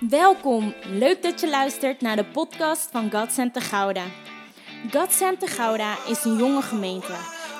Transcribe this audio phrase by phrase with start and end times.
[0.00, 4.04] Welkom, leuk dat je luistert naar de podcast van God Center Gouda.
[4.92, 7.12] God Center Gouda is een jonge gemeente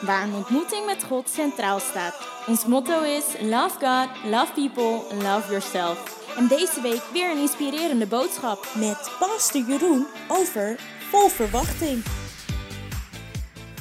[0.02, 2.28] waar een ontmoeting met God centraal staat.
[2.46, 6.26] Ons motto is Love God, Love People, Love Yourself.
[6.36, 8.66] En deze week weer een inspirerende boodschap.
[8.76, 10.80] met Pastor Jeroen over
[11.10, 12.02] vol verwachting.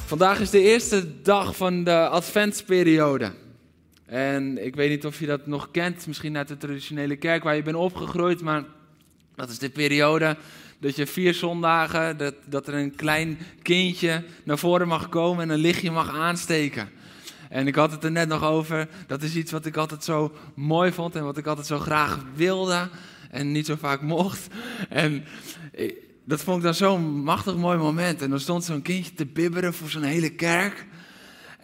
[0.06, 3.47] Vandaag is de eerste dag van de adventsperiode.
[4.08, 7.56] En ik weet niet of je dat nog kent, misschien uit de traditionele kerk waar
[7.56, 8.64] je bent opgegroeid, maar
[9.36, 10.38] dat is de periode
[10.80, 15.50] dat je vier zondagen, dat, dat er een klein kindje naar voren mag komen en
[15.50, 16.90] een lichtje mag aansteken.
[17.50, 20.36] En ik had het er net nog over, dat is iets wat ik altijd zo
[20.54, 22.90] mooi vond en wat ik altijd zo graag wilde
[23.32, 24.48] en niet zo vaak mocht.
[24.90, 25.26] En
[26.24, 28.22] dat vond ik dan zo'n machtig mooi moment.
[28.22, 30.86] En dan stond zo'n kindje te bibberen voor zo'n hele kerk.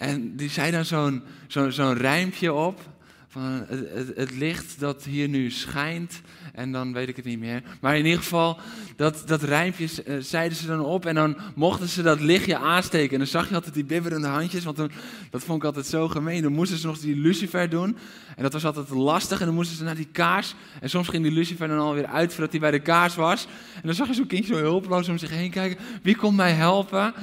[0.04, 2.92] En die zei dan zo'n zo'n zo'n rijmpje op.
[3.28, 6.22] Van het, het, licht dat hier nu schijnt.
[6.54, 7.64] En dan weet ik het niet meer.
[7.82, 8.60] Maar in ieder geval,
[8.96, 11.06] dat, dat rijmpje eh, zeiden ze dan op.
[11.06, 13.12] En dan mochten ze dat lichtje aansteken.
[13.12, 14.64] En dan zag je altijd die bibberende handjes.
[14.64, 14.92] Want dan,
[15.30, 16.42] dat vond ik altijd zo gemeen.
[16.42, 17.98] Dan moesten ze nog die lucifer doen.
[18.36, 19.40] En dat was altijd lastig.
[19.40, 20.56] En dan moesten ze naar die kaars.
[20.80, 23.48] En soms ging die lucifer dan alweer uit voordat hij bij de kaars was.
[23.76, 25.84] En dan zag je zo'n kindje zo hulpeloos om zich heen kijken.
[26.02, 27.14] Wie kon mij helpen?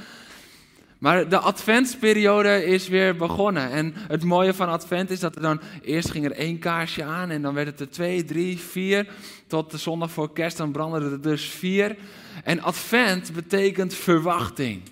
[1.01, 3.71] Maar de adventsperiode is weer begonnen.
[3.71, 7.31] En het mooie van advent is dat er dan eerst ging er één kaarsje aan
[7.31, 9.09] en dan werd het er twee, drie, vier.
[9.47, 11.97] Tot de zondag voor kerst, dan brandden er dus vier.
[12.45, 14.83] En advent betekent verwachting.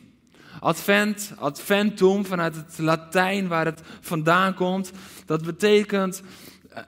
[0.61, 4.93] Advent, adventum vanuit het Latijn waar het vandaan komt,
[5.27, 6.23] dat betekent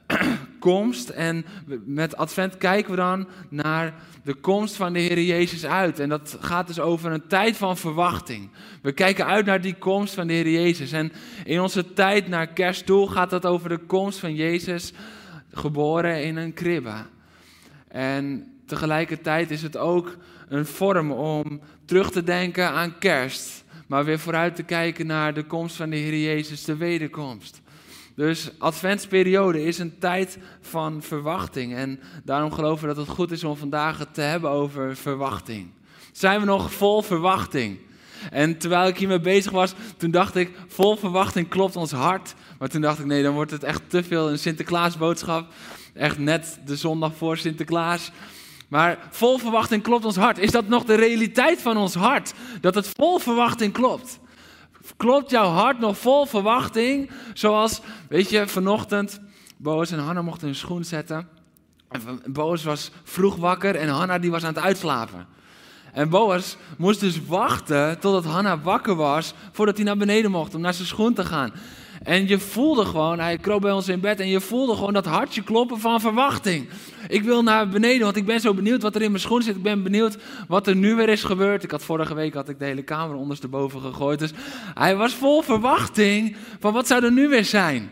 [0.58, 1.08] komst.
[1.08, 1.44] En
[1.84, 5.98] met advent kijken we dan naar de komst van de Heer Jezus uit.
[5.98, 8.50] En dat gaat dus over een tijd van verwachting.
[8.82, 10.92] We kijken uit naar die komst van de Heer Jezus.
[10.92, 11.12] En
[11.44, 14.92] in onze tijd naar kerst toe gaat dat over de komst van Jezus,
[15.52, 16.94] geboren in een kribbe.
[17.88, 20.16] En tegelijkertijd is het ook
[20.48, 23.64] een vorm om terug te denken aan kerst.
[23.86, 27.60] Maar weer vooruit te kijken naar de komst van de Heer Jezus, de wederkomst.
[28.20, 31.74] Dus adventsperiode is een tijd van verwachting.
[31.74, 35.70] En daarom geloven we dat het goed is om vandaag te hebben over verwachting.
[36.12, 37.78] Zijn we nog vol verwachting?
[38.30, 42.34] En terwijl ik hiermee bezig was, toen dacht ik, vol verwachting klopt ons hart.
[42.58, 45.52] Maar toen dacht ik, nee, dan wordt het echt te veel een Sinterklaasboodschap.
[45.94, 48.10] Echt net de zondag voor Sinterklaas.
[48.68, 50.38] Maar vol verwachting klopt ons hart.
[50.38, 52.32] Is dat nog de realiteit van ons hart?
[52.60, 54.18] Dat het vol verwachting klopt?
[54.96, 57.10] Klopt jouw hart nog vol verwachting?
[57.34, 59.20] Zoals, weet je, vanochtend,
[59.56, 61.28] Boas en Hanna mochten hun schoen zetten.
[61.88, 65.26] En Boas was vroeg wakker en Hanna die was aan het uitslapen.
[65.92, 70.60] En Boas moest dus wachten totdat Hanna wakker was voordat hij naar beneden mocht om
[70.60, 71.52] naar zijn schoen te gaan.
[72.02, 75.06] En je voelde gewoon, hij kroop bij ons in bed en je voelde gewoon dat
[75.06, 76.68] hartje kloppen van verwachting.
[77.08, 79.56] Ik wil naar beneden, want ik ben zo benieuwd wat er in mijn schoen zit.
[79.56, 80.18] Ik ben benieuwd
[80.48, 81.62] wat er nu weer is gebeurd.
[81.62, 84.18] Ik had vorige week had ik de hele kamer ondersteboven gegooid.
[84.18, 84.32] Dus
[84.74, 87.90] hij was vol verwachting van wat zou er nu weer zijn.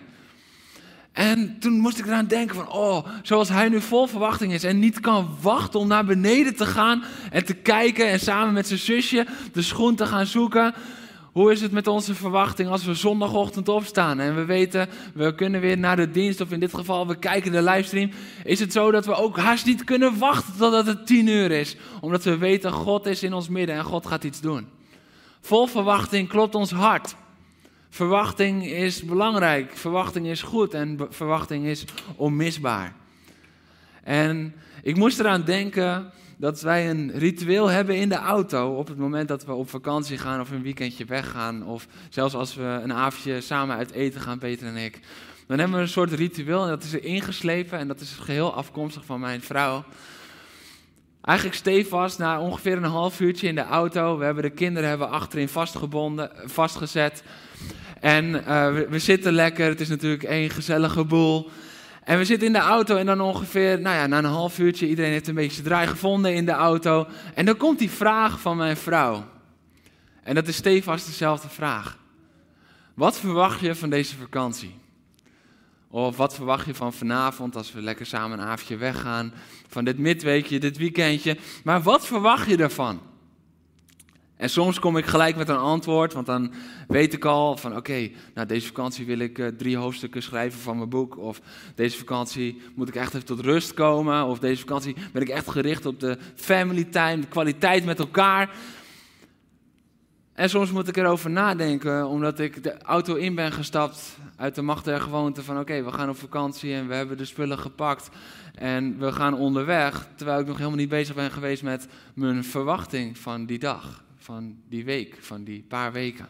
[1.13, 4.79] En toen moest ik eraan denken van, oh, zoals hij nu vol verwachting is en
[4.79, 8.79] niet kan wachten om naar beneden te gaan en te kijken en samen met zijn
[8.79, 10.75] zusje de schoen te gaan zoeken.
[11.39, 15.61] Hoe is het met onze verwachting als we zondagochtend opstaan en we weten, we kunnen
[15.61, 18.11] weer naar de dienst of in dit geval we kijken de livestream.
[18.45, 21.77] Is het zo dat we ook haast niet kunnen wachten totdat het tien uur is,
[22.01, 24.67] omdat we weten God is in ons midden en God gaat iets doen.
[25.41, 27.17] Vol verwachting klopt ons hart.
[27.89, 31.85] Verwachting is belangrijk, verwachting is goed en verwachting is
[32.17, 32.95] onmisbaar.
[34.03, 38.99] En ik moest eraan denken dat wij een ritueel hebben in de auto op het
[38.99, 41.67] moment dat we op vakantie gaan of een weekendje weggaan.
[41.67, 45.01] Of zelfs als we een avondje samen uit eten gaan, Peter en ik.
[45.47, 48.55] Dan hebben we een soort ritueel en dat is er ingeslepen en dat is geheel
[48.55, 49.85] afkomstig van mijn vrouw.
[51.23, 54.19] Eigenlijk stevast na ongeveer een half uurtje in de auto.
[54.19, 57.23] We hebben de kinderen hebben achterin vastgebonden, vastgezet.
[58.01, 59.69] En eh, we, we zitten lekker.
[59.69, 61.51] Het is natuurlijk één gezellige boel.
[62.09, 64.89] En we zitten in de auto en dan ongeveer, nou ja, na een half uurtje,
[64.89, 67.07] iedereen heeft een beetje draai gevonden in de auto.
[67.35, 69.25] En dan komt die vraag van mijn vrouw.
[70.23, 71.99] En dat is stevast dezelfde vraag.
[72.95, 74.75] Wat verwacht je van deze vakantie?
[75.89, 79.33] Of wat verwacht je van vanavond als we lekker samen een avondje weggaan?
[79.67, 81.37] Van dit midweekje, dit weekendje.
[81.65, 83.01] Maar wat verwacht je ervan?
[84.39, 86.53] En soms kom ik gelijk met een antwoord, want dan
[86.89, 90.77] weet ik al van oké, nou deze vakantie wil ik eh, drie hoofdstukken schrijven van
[90.77, 91.19] mijn boek.
[91.19, 91.41] Of
[91.75, 94.25] deze vakantie moet ik echt even tot rust komen.
[94.25, 98.51] Of deze vakantie ben ik echt gericht op de family time, de kwaliteit met elkaar.
[100.33, 104.63] En soms moet ik erover nadenken, omdat ik de auto in ben gestapt uit de
[104.63, 108.09] macht der gewoonte van oké, we gaan op vakantie en we hebben de spullen gepakt
[108.55, 113.19] en we gaan onderweg, terwijl ik nog helemaal niet bezig ben geweest met mijn verwachting
[113.19, 116.29] van die dag, van die week, van die paar weken.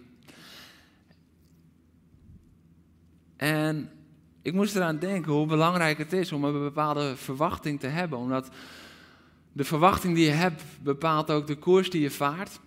[3.36, 3.90] En
[4.42, 8.48] ik moest eraan denken hoe belangrijk het is om een bepaalde verwachting te hebben, omdat
[9.52, 12.60] de verwachting die je hebt bepaalt ook de koers die je vaart.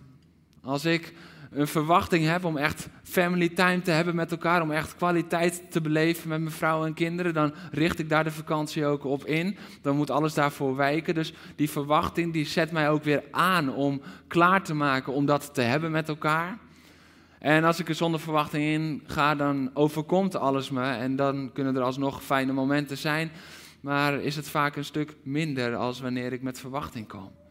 [0.62, 1.14] Als ik
[1.52, 5.80] een verwachting heb om echt family time te hebben met elkaar, om echt kwaliteit te
[5.80, 9.56] beleven met mijn vrouw en kinderen, dan richt ik daar de vakantie ook op in.
[9.82, 11.14] Dan moet alles daarvoor wijken.
[11.14, 15.54] Dus die verwachting die zet mij ook weer aan om klaar te maken om dat
[15.54, 16.58] te hebben met elkaar.
[17.38, 21.76] En als ik er zonder verwachting in ga, dan overkomt alles me en dan kunnen
[21.76, 23.30] er alsnog fijne momenten zijn.
[23.80, 27.41] Maar is het vaak een stuk minder als wanneer ik met verwachting kom.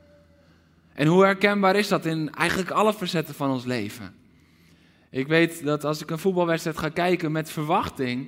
[0.94, 4.14] En hoe herkenbaar is dat in eigenlijk alle facetten van ons leven?
[5.10, 8.28] Ik weet dat als ik een voetbalwedstrijd ga kijken met verwachting,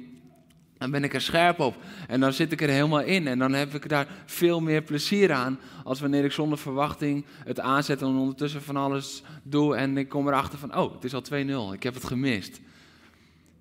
[0.77, 1.75] dan ben ik er scherp op.
[2.07, 3.27] En dan zit ik er helemaal in.
[3.27, 5.59] En dan heb ik daar veel meer plezier aan.
[5.83, 9.75] Als wanneer ik zonder verwachting het aanzet en ondertussen van alles doe.
[9.75, 11.23] En ik kom erachter van, oh, het is al
[11.71, 11.73] 2-0.
[11.73, 12.61] Ik heb het gemist.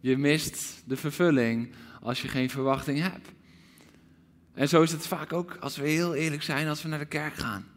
[0.00, 3.28] Je mist de vervulling als je geen verwachting hebt.
[4.54, 7.04] En zo is het vaak ook als we heel eerlijk zijn als we naar de
[7.04, 7.71] kerk gaan.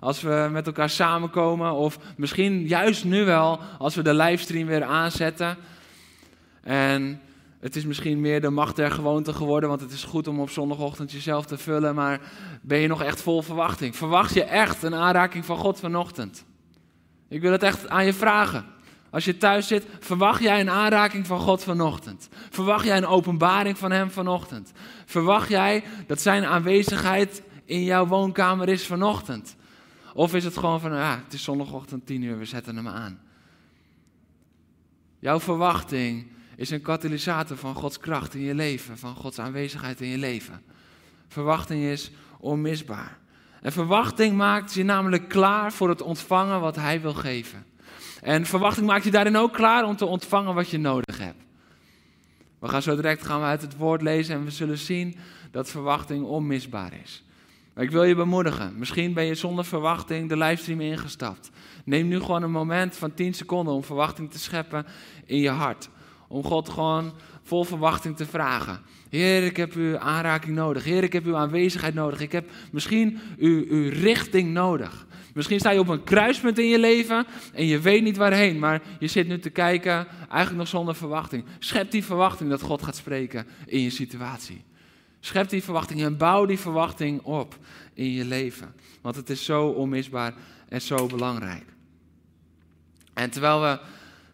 [0.00, 4.84] Als we met elkaar samenkomen, of misschien juist nu wel, als we de livestream weer
[4.84, 5.56] aanzetten.
[6.62, 7.20] En
[7.60, 10.50] het is misschien meer de macht der gewoonte geworden, want het is goed om op
[10.50, 11.94] zondagochtend jezelf te vullen.
[11.94, 12.20] Maar
[12.62, 13.96] ben je nog echt vol verwachting?
[13.96, 16.44] Verwacht je echt een aanraking van God vanochtend?
[17.28, 18.64] Ik wil het echt aan je vragen.
[19.10, 22.28] Als je thuis zit, verwacht jij een aanraking van God vanochtend?
[22.50, 24.72] Verwacht jij een openbaring van Hem vanochtend?
[25.04, 29.56] Verwacht jij dat Zijn aanwezigheid in jouw woonkamer is vanochtend?
[30.18, 33.20] Of is het gewoon van, ja, het is zondagochtend 10 uur, we zetten hem aan.
[35.18, 36.26] Jouw verwachting
[36.56, 40.62] is een katalysator van Gods kracht in je leven, van Gods aanwezigheid in je leven.
[41.28, 43.18] Verwachting is onmisbaar.
[43.60, 47.64] En verwachting maakt je namelijk klaar voor het ontvangen wat Hij wil geven.
[48.20, 51.42] En verwachting maakt je daarin ook klaar om te ontvangen wat je nodig hebt.
[52.58, 55.16] We gaan zo direct gaan we uit het woord lezen en we zullen zien
[55.50, 57.22] dat verwachting onmisbaar is.
[57.78, 58.78] Ik wil je bemoedigen.
[58.78, 61.50] Misschien ben je zonder verwachting de livestream ingestapt.
[61.84, 64.86] Neem nu gewoon een moment van 10 seconden om verwachting te scheppen
[65.26, 65.88] in je hart.
[66.28, 68.80] Om God gewoon vol verwachting te vragen.
[69.08, 70.84] Heer, ik heb uw aanraking nodig.
[70.84, 72.20] Heer, ik heb uw aanwezigheid nodig.
[72.20, 75.06] Ik heb misschien uw, uw richting nodig.
[75.34, 78.82] Misschien sta je op een kruispunt in je leven en je weet niet waarheen, maar
[78.98, 81.44] je zit nu te kijken, eigenlijk nog zonder verwachting.
[81.58, 84.67] Schep die verwachting dat God gaat spreken in je situatie.
[85.20, 87.58] Schep die verwachting en bouw die verwachting op
[87.94, 88.74] in je leven.
[89.00, 90.34] Want het is zo onmisbaar
[90.68, 91.64] en zo belangrijk.
[93.14, 93.78] En terwijl we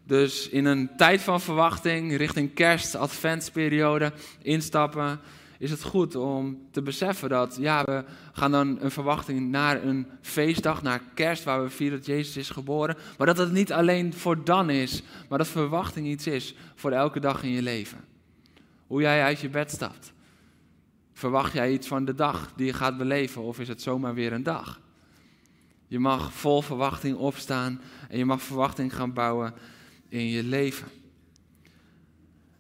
[0.07, 5.21] dus in een tijd van verwachting richting kerst, adventsperiode instappen,
[5.59, 10.07] is het goed om te beseffen dat ja, we gaan dan een verwachting naar een
[10.21, 12.97] feestdag, naar kerst, waar we vieren dat Jezus is geboren.
[13.19, 17.21] Maar dat het niet alleen voor dan is, maar dat verwachting iets is voor elke
[17.21, 18.05] dag in je leven.
[18.87, 20.14] Hoe jij uit je bed stapt.
[21.15, 24.33] Verwacht jij iets van de dag die je gaat beleven of is het zomaar weer
[24.33, 24.81] een dag?
[25.87, 29.55] Je mag vol verwachting opstaan en je mag verwachting gaan bouwen
[30.09, 30.87] in je leven.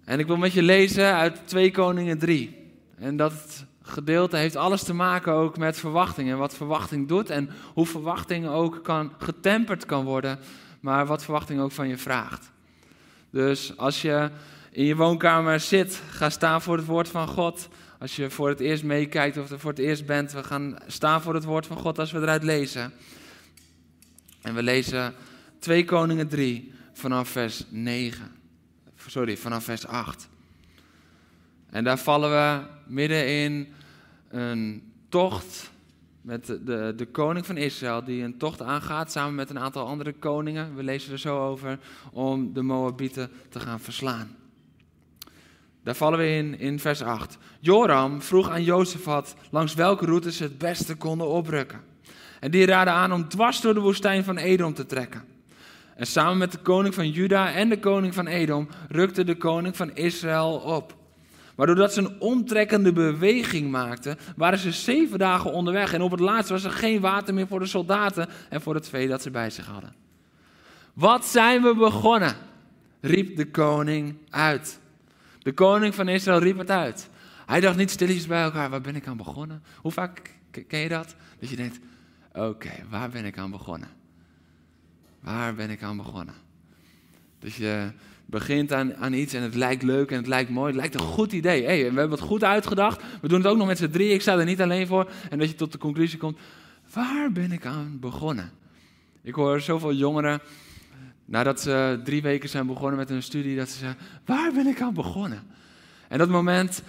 [0.04, 2.56] En ik wil met je lezen uit 2 Koningen 3.
[2.96, 7.50] En dat gedeelte heeft alles te maken ook met verwachting en wat verwachting doet en
[7.74, 10.38] hoe verwachting ook kan, getemperd kan worden,
[10.80, 12.52] maar wat verwachting ook van je vraagt.
[13.30, 14.30] Dus als je
[14.70, 17.68] in je woonkamer zit, ga staan voor het woord van God.
[17.98, 21.22] Als je voor het eerst meekijkt of er voor het eerst bent, we gaan staan
[21.22, 22.92] voor het woord van God als we eruit lezen.
[24.42, 25.14] En we lezen
[25.58, 28.32] 2 Koningen 3 vanaf vers 9.
[29.06, 30.28] Sorry, vanaf vers 8.
[31.70, 33.72] En daar vallen we midden in
[34.28, 35.70] een tocht
[36.20, 39.86] met de, de, de, koning van Israël, die een tocht aangaat samen met een aantal
[39.86, 40.74] andere koningen.
[40.74, 41.78] We lezen er zo over
[42.12, 44.36] om de Moabieten te gaan verslaan.
[45.84, 47.38] Daar vallen we in, in vers 8.
[47.60, 51.80] Joram vroeg aan Jozefat langs welke route ze het beste konden oprukken.
[52.40, 55.24] En die raadde aan om dwars door de woestijn van Edom te trekken.
[55.96, 59.76] En samen met de koning van Juda en de koning van Edom rukte de koning
[59.76, 60.96] van Israël op.
[61.56, 65.92] Maar doordat ze een omtrekkende beweging maakten, waren ze zeven dagen onderweg.
[65.92, 68.88] En op het laatst was er geen water meer voor de soldaten en voor het
[68.88, 69.94] vee dat ze bij zich hadden.
[70.92, 72.36] Wat zijn we begonnen?
[73.00, 74.80] riep de koning uit.
[75.44, 77.08] De koning van Israël riep het uit.
[77.46, 79.62] Hij dacht niet stilletjes bij elkaar, waar ben ik aan begonnen?
[79.76, 80.34] Hoe vaak
[80.68, 81.14] ken je dat?
[81.40, 81.78] Dat je denkt,
[82.32, 83.88] oké, waar ben ik aan begonnen?
[85.20, 86.34] Waar ben ik aan begonnen?
[87.38, 87.90] Dus je
[88.26, 90.66] begint aan, aan iets en het lijkt leuk en het lijkt mooi.
[90.66, 91.64] Het lijkt een goed idee.
[91.64, 93.02] Hey, we hebben het goed uitgedacht.
[93.20, 94.12] We doen het ook nog met z'n drie.
[94.12, 95.10] Ik sta er niet alleen voor.
[95.30, 96.38] En dat je tot de conclusie komt,
[96.92, 98.50] waar ben ik aan begonnen?
[99.22, 100.40] Ik hoor zoveel jongeren,
[101.24, 104.80] nadat ze drie weken zijn begonnen met hun studie, dat ze zeggen, waar ben ik
[104.80, 105.42] aan begonnen?
[106.08, 106.82] En dat moment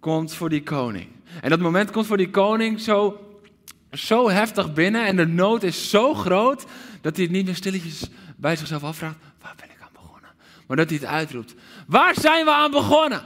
[0.00, 1.08] komt voor die koning.
[1.40, 3.20] En dat moment komt voor die koning zo,
[3.92, 6.64] zo heftig binnen en de nood is zo groot
[7.00, 10.30] dat hij het niet meer stilletjes bij zichzelf afvraagt, waar ben ik aan begonnen?
[10.66, 11.54] Maar dat hij het uitroept,
[11.86, 13.22] waar zijn we aan begonnen?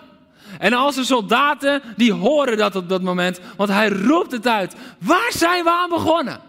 [0.59, 4.75] En als de soldaten, die horen dat op dat moment, want hij roept het uit,
[4.99, 6.41] waar zijn we aan begonnen?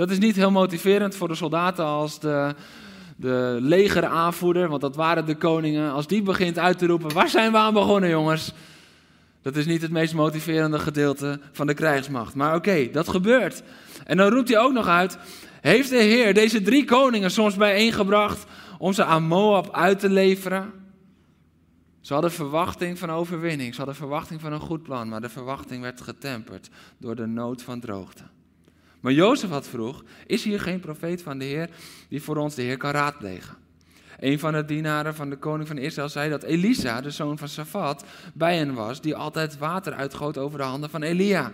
[0.00, 2.54] Dat is niet heel motiverend voor de soldaten als de,
[3.16, 7.52] de legeraanvoerder, want dat waren de koningen, als die begint uit te roepen, waar zijn
[7.52, 8.52] we aan begonnen jongens?
[9.42, 12.34] Dat is niet het meest motiverende gedeelte van de krijgsmacht.
[12.34, 13.62] Maar oké, dat gebeurt.
[14.04, 15.18] En dan roept hij ook nog uit:
[15.60, 18.44] Heeft de Heer deze drie koningen soms bijeengebracht
[18.78, 20.72] om ze aan Moab uit te leveren?
[22.00, 25.82] Ze hadden verwachting van overwinning, ze hadden verwachting van een goed plan, maar de verwachting
[25.82, 28.22] werd getemperd door de nood van droogte.
[29.00, 31.70] Maar Jozef had vroeg: Is hier geen profeet van de Heer
[32.08, 33.56] die voor ons de Heer kan raadplegen?
[34.18, 37.48] Een van de dienaren van de koning van Israël zei dat Elisa, de zoon van
[37.48, 38.04] Safat,
[38.34, 41.52] bij hen was, die altijd water uitgoot over de handen van Elia.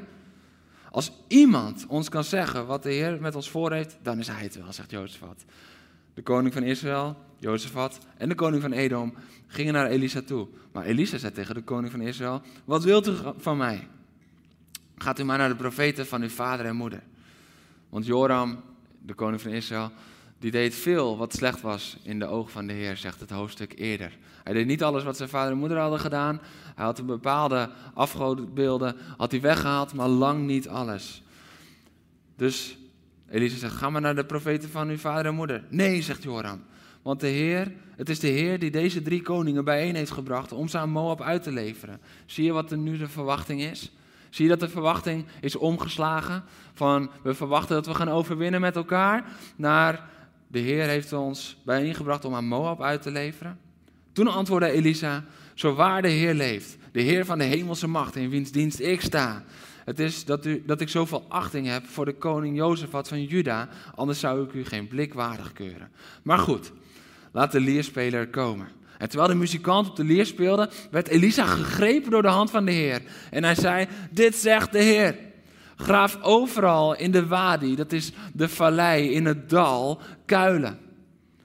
[0.91, 4.43] Als iemand ons kan zeggen wat de Heer met ons voor heeft, dan is hij
[4.43, 5.45] het wel, zegt Jozefat.
[6.15, 9.15] De koning van Israël, Jozefat en de koning van Edom
[9.47, 10.49] gingen naar Elisa toe.
[10.73, 13.88] Maar Elisa zei tegen de koning van Israël, wat wilt u van mij?
[14.97, 17.03] Gaat u maar naar de profeten van uw vader en moeder.
[17.88, 18.62] Want Joram,
[19.02, 19.90] de koning van Israël,
[20.38, 23.73] die deed veel wat slecht was in de ogen van de Heer, zegt het hoofdstuk
[23.78, 24.19] eerder.
[24.45, 26.40] Hij deed niet alles wat zijn vader en moeder hadden gedaan.
[26.75, 31.23] Hij had een bepaalde afgodenbeelden had hij weggehaald, maar lang niet alles.
[32.37, 32.78] Dus
[33.28, 35.64] Elisa zegt, ga maar naar de profeten van uw vader en moeder.
[35.69, 36.62] Nee, zegt Joram.
[37.02, 40.69] Want de Heer, het is de Heer die deze drie koningen bijeen heeft gebracht om
[40.69, 42.00] ze aan Moab uit te leveren.
[42.26, 43.93] Zie je wat er nu de verwachting is?
[44.37, 46.45] Zie je dat de verwachting is omgeslagen?
[46.73, 49.25] Van we verwachten dat we gaan overwinnen met elkaar,
[49.57, 50.09] naar
[50.47, 53.59] de Heer heeft ons bijeengebracht om aan Moab uit te leveren.
[54.12, 55.25] Toen antwoordde Elisa,
[55.55, 59.00] zo waar de Heer leeft, de Heer van de hemelse macht, in wiens dienst ik
[59.00, 59.45] sta.
[59.85, 63.69] Het is dat, u, dat ik zoveel achting heb voor de koning Jozefat van Juda,
[63.95, 65.90] anders zou ik u geen blik waardig keuren.
[66.23, 66.73] Maar goed,
[67.33, 68.69] laat de leerspeler komen.
[68.99, 72.65] En terwijl de muzikant op de leer speelde, werd Elisa gegrepen door de hand van
[72.65, 73.03] de Heer.
[73.31, 75.19] En hij zei, dit zegt de Heer.
[75.76, 80.79] Graaf overal in de wadi, dat is de vallei, in het dal, kuilen,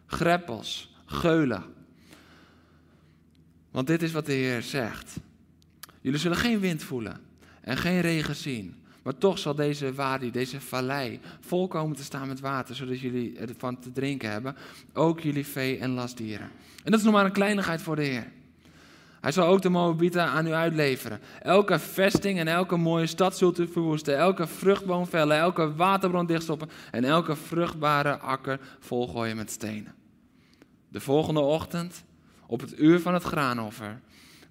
[0.06, 1.64] greppels, geulen.
[3.72, 5.20] Want dit is wat de Heer zegt.
[6.02, 7.20] Jullie zullen geen wind voelen
[7.62, 8.81] en geen regen zien.
[9.02, 13.80] Maar toch zal deze wadi, deze vallei, volkomen te staan met water, zodat jullie ervan
[13.80, 14.56] te drinken hebben.
[14.94, 16.50] Ook jullie vee en lastdieren.
[16.84, 18.32] En dat is nog maar een kleinigheid voor de Heer.
[19.22, 21.20] Hij zal ook de Moabieten aan u uitleveren.
[21.42, 24.18] Elke vesting en elke mooie stad zult u verwoesten.
[24.18, 29.94] Elke vruchtboom vellen, elke waterbron dichtstoppen en elke vruchtbare akker volgooien met stenen.
[30.88, 32.04] De volgende ochtend,
[32.46, 34.00] op het uur van het graanoffer,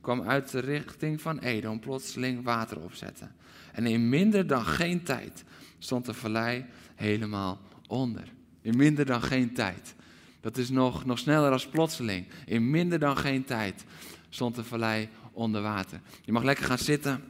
[0.00, 3.34] kwam uit de richting van Edom plotseling water opzetten.
[3.72, 5.44] En in minder dan geen tijd
[5.78, 8.32] stond de vallei helemaal onder.
[8.62, 9.94] In minder dan geen tijd.
[10.40, 12.26] Dat is nog, nog sneller als plotseling.
[12.46, 13.84] In minder dan geen tijd
[14.28, 16.00] stond de vallei onder water.
[16.24, 17.22] Je mag lekker gaan zitten.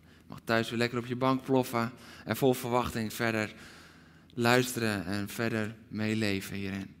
[0.00, 1.92] Je mag thuis weer lekker op je bank ploffen.
[2.24, 3.54] En vol verwachting verder
[4.34, 6.94] luisteren en verder meeleven hierin.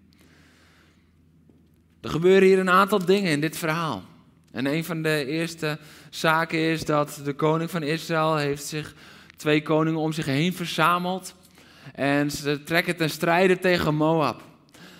[2.00, 4.04] Er gebeuren hier een aantal dingen in dit verhaal.
[4.50, 5.78] En een van de eerste
[6.10, 8.94] zaken is dat de koning van Israël heeft zich
[9.36, 11.34] twee koningen om zich heen verzameld.
[11.94, 14.42] En ze trekken ten strijde tegen Moab.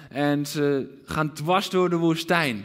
[0.08, 2.64] En ze gaan dwars door de woestijn.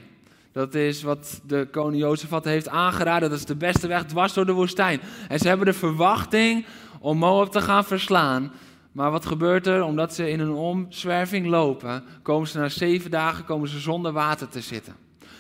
[0.52, 3.30] Dat is wat de koning Jozefat heeft aangeraden.
[3.30, 5.02] Dat is de beste weg dwars door de woestijn.
[5.28, 6.66] En ze hebben de verwachting
[7.00, 8.52] om Moab te gaan verslaan.
[8.92, 9.84] Maar wat gebeurt er?
[9.84, 14.48] Omdat ze in een omzwerving lopen, komen ze na zeven dagen komen ze zonder water
[14.48, 14.96] te zitten.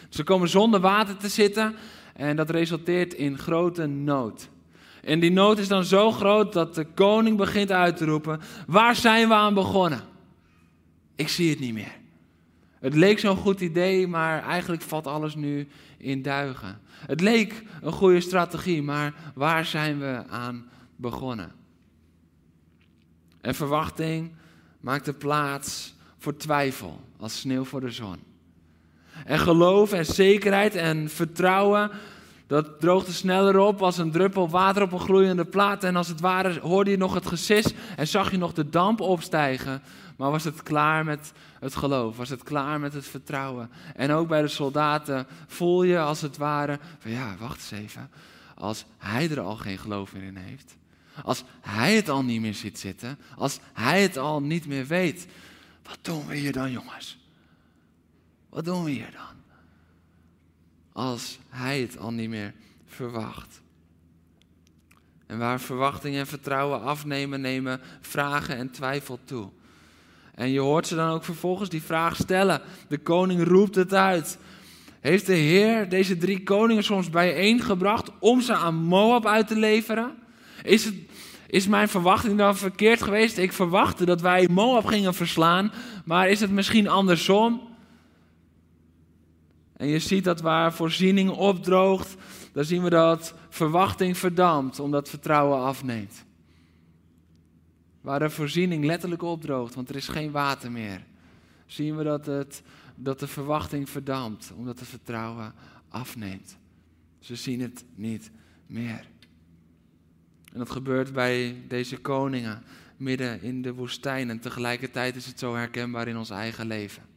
[0.09, 1.75] Ze komen zonder water te zitten
[2.13, 4.49] en dat resulteert in grote nood.
[5.03, 8.95] En die nood is dan zo groot dat de koning begint uit te roepen: Waar
[8.95, 10.01] zijn we aan begonnen?
[11.15, 12.01] Ik zie het niet meer.
[12.79, 16.81] Het leek zo'n goed idee, maar eigenlijk valt alles nu in duigen.
[16.87, 21.51] Het leek een goede strategie, maar waar zijn we aan begonnen?
[23.41, 24.31] En verwachting
[24.79, 28.32] maakte plaats voor twijfel als sneeuw voor de zon.
[29.25, 31.91] En geloof en zekerheid en vertrouwen,
[32.47, 35.83] dat droogde sneller op als een druppel water op een gloeiende plaat.
[35.83, 39.01] En als het ware hoorde je nog het gesis en zag je nog de damp
[39.01, 39.81] opstijgen.
[40.17, 42.17] Maar was het klaar met het geloof?
[42.17, 43.69] Was het klaar met het vertrouwen?
[43.95, 48.09] En ook bij de soldaten voel je als het ware van ja, wacht eens even.
[48.55, 50.75] Als hij er al geen geloof meer in heeft.
[51.23, 53.19] Als hij het al niet meer ziet zitten.
[53.37, 55.27] Als hij het al niet meer weet.
[55.83, 57.22] Wat doen we hier dan jongens?
[58.53, 59.57] Wat doen we hier dan?
[60.91, 62.53] Als hij het al niet meer
[62.85, 63.61] verwacht.
[65.25, 69.49] En waar verwachting en vertrouwen afnemen, nemen vragen en twijfel toe.
[70.35, 72.61] En je hoort ze dan ook vervolgens die vraag stellen.
[72.87, 74.37] De koning roept het uit.
[74.99, 80.15] Heeft de Heer deze drie koningen soms bijeengebracht om ze aan Moab uit te leveren?
[80.63, 80.95] Is, het,
[81.47, 83.37] is mijn verwachting dan verkeerd geweest?
[83.37, 85.71] Ik verwachtte dat wij Moab gingen verslaan,
[86.05, 87.71] maar is het misschien andersom?
[89.83, 92.15] En je ziet dat waar voorziening opdroogt,
[92.51, 96.25] dan zien we dat verwachting verdampt, omdat vertrouwen afneemt.
[98.01, 101.05] Waar de voorziening letterlijk opdroogt, want er is geen water meer,
[101.65, 102.63] zien we dat, het,
[102.95, 105.53] dat de verwachting verdampt, omdat het vertrouwen
[105.89, 106.57] afneemt.
[107.19, 108.31] Ze zien het niet
[108.67, 109.07] meer.
[110.51, 112.63] En dat gebeurt bij deze koningen
[112.97, 114.29] midden in de woestijn.
[114.29, 117.12] En tegelijkertijd is het zo herkenbaar in ons eigen leven.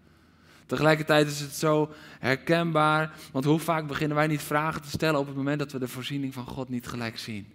[0.66, 5.26] Tegelijkertijd is het zo herkenbaar, want hoe vaak beginnen wij niet vragen te stellen op
[5.26, 7.46] het moment dat we de voorziening van God niet gelijk zien?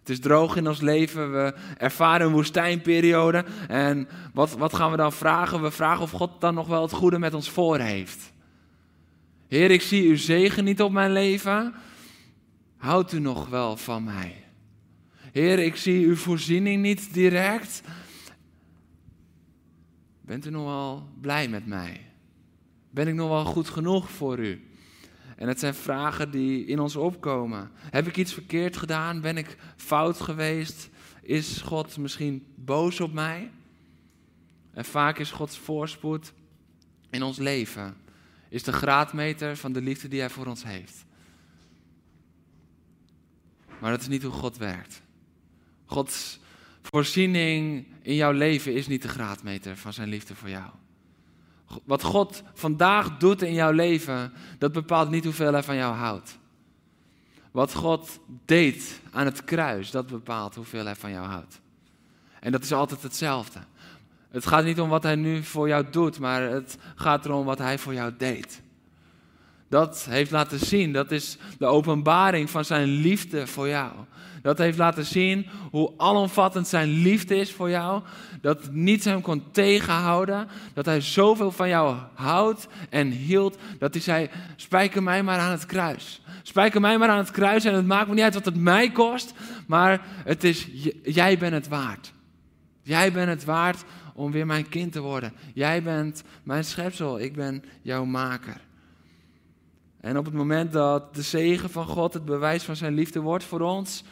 [0.00, 4.96] Het is droog in ons leven, we ervaren een woestijnperiode en wat, wat gaan we
[4.96, 5.62] dan vragen?
[5.62, 8.32] We vragen of God dan nog wel het goede met ons voor heeft.
[9.48, 11.74] Heer, ik zie uw zegen niet op mijn leven,
[12.76, 14.44] houdt u nog wel van mij?
[15.32, 17.82] Heer, ik zie uw voorziening niet direct,
[20.20, 22.09] bent u nog wel blij met mij?
[22.90, 24.64] Ben ik nog wel goed genoeg voor u?
[25.36, 27.70] En het zijn vragen die in ons opkomen.
[27.74, 29.20] Heb ik iets verkeerd gedaan?
[29.20, 30.88] Ben ik fout geweest?
[31.22, 33.50] Is God misschien boos op mij?
[34.72, 36.32] En vaak is Gods voorspoed
[37.10, 37.96] in ons leven
[38.50, 41.04] is de graadmeter van de liefde die Hij voor ons heeft.
[43.80, 45.02] Maar dat is niet hoe God werkt.
[45.84, 46.40] Gods
[46.82, 50.70] voorziening in jouw leven is niet de graadmeter van Zijn liefde voor jou.
[51.84, 56.38] Wat God vandaag doet in jouw leven, dat bepaalt niet hoeveel hij van jou houdt.
[57.50, 61.60] Wat God deed aan het kruis, dat bepaalt hoeveel hij van jou houdt.
[62.40, 63.58] En dat is altijd hetzelfde.
[64.30, 67.58] Het gaat niet om wat hij nu voor jou doet, maar het gaat erom wat
[67.58, 68.62] hij voor jou deed.
[69.68, 73.92] Dat heeft laten zien, dat is de openbaring van zijn liefde voor jou.
[74.42, 78.02] Dat heeft laten zien hoe alomvattend zijn liefde is voor jou.
[78.40, 80.48] Dat niets hem kon tegenhouden.
[80.74, 83.58] Dat hij zoveel van jou houdt en hield.
[83.78, 86.22] Dat hij zei: Spijker mij maar aan het kruis.
[86.42, 87.64] Spijker mij maar aan het kruis.
[87.64, 89.34] En het maakt me niet uit wat het mij kost.
[89.66, 90.68] Maar het is,
[91.02, 92.12] jij bent het waard.
[92.82, 95.32] Jij bent het waard om weer mijn kind te worden.
[95.54, 97.20] Jij bent mijn schepsel.
[97.20, 98.60] Ik ben jouw maker.
[100.00, 103.44] En op het moment dat de zegen van God het bewijs van zijn liefde wordt
[103.44, 104.04] voor ons,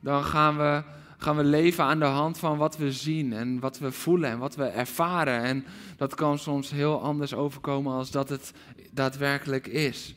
[0.00, 0.82] dan gaan we,
[1.16, 4.38] gaan we leven aan de hand van wat we zien en wat we voelen en
[4.38, 5.42] wat we ervaren.
[5.42, 5.64] En
[5.96, 8.52] dat kan soms heel anders overkomen als dat het
[8.92, 10.14] daadwerkelijk is.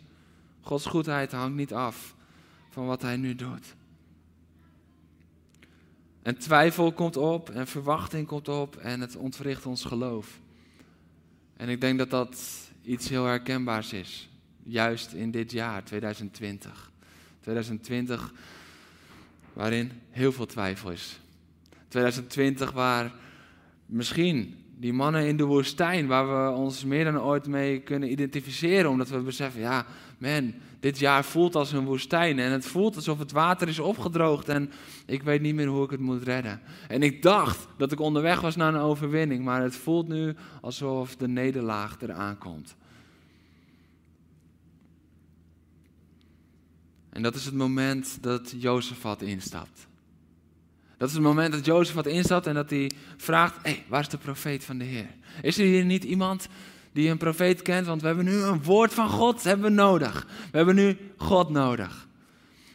[0.62, 2.16] Gods goedheid hangt niet af
[2.70, 3.76] van wat hij nu doet.
[6.22, 10.40] En twijfel komt op en verwachting komt op en het ontwricht ons geloof.
[11.58, 12.38] En ik denk dat dat
[12.84, 14.30] iets heel herkenbaars is,
[14.64, 16.92] juist in dit jaar 2020.
[17.40, 18.34] 2020
[19.54, 21.20] waarin heel veel twijfel is.
[21.88, 23.12] 2020 waar
[23.86, 28.90] misschien die mannen in de woestijn, waar we ons meer dan ooit mee kunnen identificeren,
[28.90, 29.86] omdat we beseffen, ja,
[30.18, 34.50] man, dit jaar voelt als een woestijn en het voelt alsof het water is opgedroogd
[34.50, 34.72] en
[35.06, 36.62] ik weet niet meer hoe ik het moet redden.
[36.88, 41.16] En ik dacht dat ik onderweg was naar een overwinning, maar het voelt nu alsof
[41.16, 42.76] de nederlaag eraan komt.
[47.12, 49.88] En dat is het moment dat Jozefat instapt.
[50.98, 54.08] Dat is het moment dat Jozefat instapt en dat hij vraagt: Hé, hey, waar is
[54.08, 55.10] de profeet van de Heer?
[55.42, 56.48] Is er hier niet iemand
[56.94, 57.88] die een profeet kent?
[57.88, 60.28] Want we hebben nu een woord van God hebben nodig.
[60.52, 62.08] We hebben nu God nodig.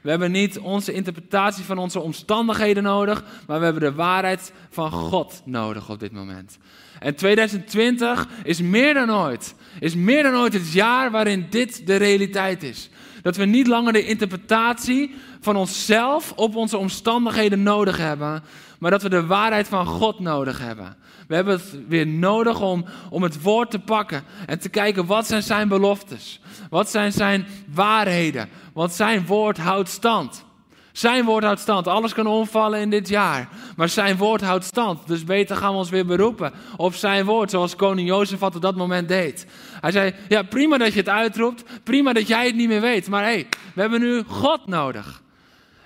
[0.06, 4.90] We hebben niet onze interpretatie van onze omstandigheden nodig, maar we hebben de waarheid van
[4.90, 6.58] God nodig op dit moment.
[6.98, 11.96] En 2020 is meer dan ooit, is meer dan ooit het jaar waarin dit de
[11.96, 12.90] realiteit is.
[13.26, 18.42] Dat we niet langer de interpretatie van onszelf op onze omstandigheden nodig hebben,
[18.78, 20.96] maar dat we de waarheid van God nodig hebben.
[21.28, 25.26] We hebben het weer nodig om, om het woord te pakken en te kijken wat
[25.26, 26.40] zijn zijn beloftes.
[26.70, 28.48] Wat zijn zijn waarheden?
[28.72, 30.44] Want zijn woord houdt stand.
[30.96, 31.86] Zijn woord houdt stand.
[31.86, 33.48] Alles kan omvallen in dit jaar.
[33.76, 35.06] Maar zijn woord houdt stand.
[35.06, 37.50] Dus beter gaan we ons weer beroepen op zijn woord.
[37.50, 39.46] Zoals koning Jozef op dat moment deed.
[39.80, 41.64] Hij zei, ja prima dat je het uitroept.
[41.82, 43.08] Prima dat jij het niet meer weet.
[43.08, 45.22] Maar hé, hey, we hebben nu God nodig.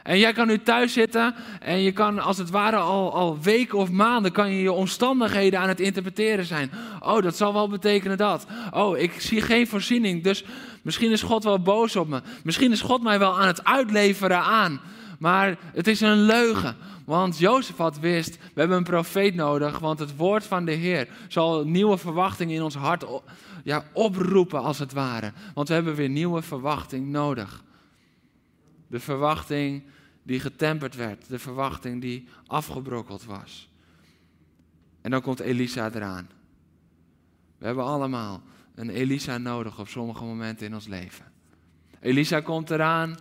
[0.02, 3.78] En jij kan nu thuis zitten en je kan als het ware al, al weken
[3.78, 6.70] of maanden kan je je omstandigheden aan het interpreteren zijn.
[7.00, 8.46] Oh, dat zal wel betekenen dat.
[8.70, 10.44] Oh, ik zie geen voorziening, dus
[10.82, 12.20] misschien is God wel boos op me.
[12.44, 14.80] Misschien is God mij wel aan het uitleveren aan.
[15.20, 16.76] Maar het is een leugen.
[17.04, 21.08] Want Jozef had wist, we hebben een profeet nodig, want het woord van de Heer
[21.28, 23.04] zal nieuwe verwachtingen in ons hart
[23.64, 25.32] ja, oproepen als het ware.
[25.54, 27.64] Want we hebben weer nieuwe verwachting nodig.
[28.86, 29.82] De verwachting
[30.22, 33.70] die getemperd werd, de verwachting die afgebrokkeld was.
[35.00, 36.30] En dan komt Elisa eraan.
[37.58, 38.42] We hebben allemaal
[38.74, 41.24] een Elisa nodig op sommige momenten in ons leven.
[42.00, 43.16] Elisa komt eraan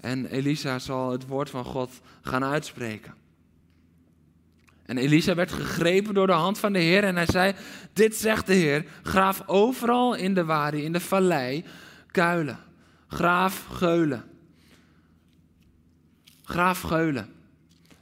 [0.00, 3.14] en Elisa zal het woord van God gaan uitspreken.
[4.86, 7.54] En Elisa werd gegrepen door de hand van de Heer en hij zei:
[7.92, 11.64] Dit zegt de Heer, graaf overal in de wadi, in de vallei,
[12.10, 12.58] kuilen.
[13.08, 14.24] Graaf geulen.
[16.42, 17.32] Graaf geulen.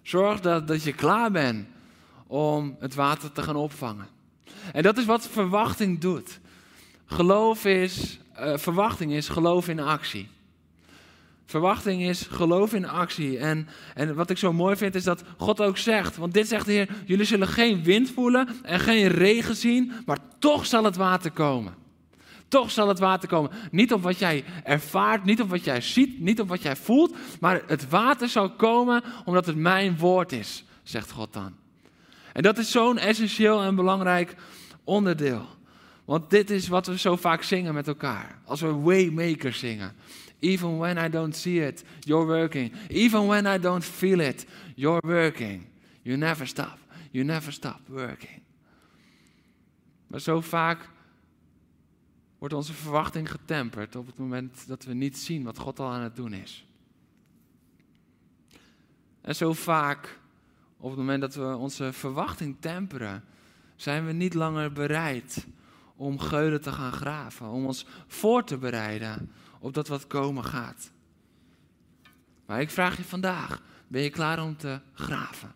[0.03, 1.67] Zorg dat, dat je klaar bent
[2.27, 4.07] om het water te gaan opvangen.
[4.73, 6.41] En dat is wat verwachting doet.
[7.07, 10.29] Geloof is, uh, verwachting is geloof in actie.
[11.47, 13.39] Verwachting is geloof in actie.
[13.39, 16.67] En, en wat ik zo mooi vind is dat God ook zegt, want dit zegt
[16.67, 20.97] de Heer, jullie zullen geen wind voelen en geen regen zien, maar toch zal het
[20.97, 21.75] water komen.
[22.49, 23.51] Toch zal het water komen.
[23.71, 27.17] Niet op wat jij ervaart, niet op wat jij ziet, niet op wat jij voelt,
[27.41, 31.55] maar het water zal komen omdat het mijn woord is, zegt God dan.
[32.33, 34.35] En dat is zo'n essentieel en belangrijk
[34.85, 35.47] onderdeel.
[36.05, 38.39] Want dit is wat we zo vaak zingen met elkaar.
[38.45, 39.93] Als we Waymaker zingen.
[40.45, 42.73] Even when I don't see it, you're working.
[42.89, 45.67] Even when I don't feel it, you're working.
[46.03, 46.79] You never stop.
[47.11, 48.43] You never stop working.
[50.07, 50.89] Maar zo vaak
[52.39, 56.03] wordt onze verwachting getemperd op het moment dat we niet zien wat God al aan
[56.03, 56.67] het doen is.
[59.21, 60.19] En zo vaak,
[60.77, 63.25] op het moment dat we onze verwachting temperen,
[63.77, 65.47] zijn we niet langer bereid
[65.97, 69.31] om geulen te gaan graven, om ons voor te bereiden
[69.65, 70.91] op dat wat komen gaat.
[72.47, 75.53] Maar ik vraag je vandaag, ben je klaar om te graven?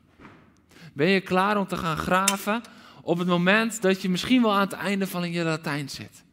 [0.92, 2.62] Ben je klaar om te gaan graven
[3.02, 6.24] op het moment dat je misschien wel aan het einde van je Latijn zit?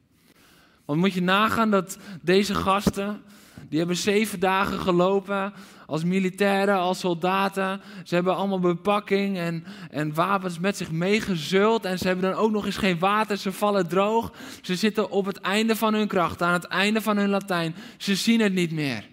[0.85, 3.23] Want moet je nagaan dat deze gasten,
[3.69, 5.53] die hebben zeven dagen gelopen
[5.85, 7.81] als militairen, als soldaten.
[8.03, 11.85] Ze hebben allemaal bepakking en, en wapens met zich meegezult.
[11.85, 14.33] En ze hebben dan ook nog eens geen water, ze vallen droog.
[14.61, 17.75] Ze zitten op het einde van hun kracht, aan het einde van hun Latijn.
[17.97, 19.09] Ze zien het niet meer.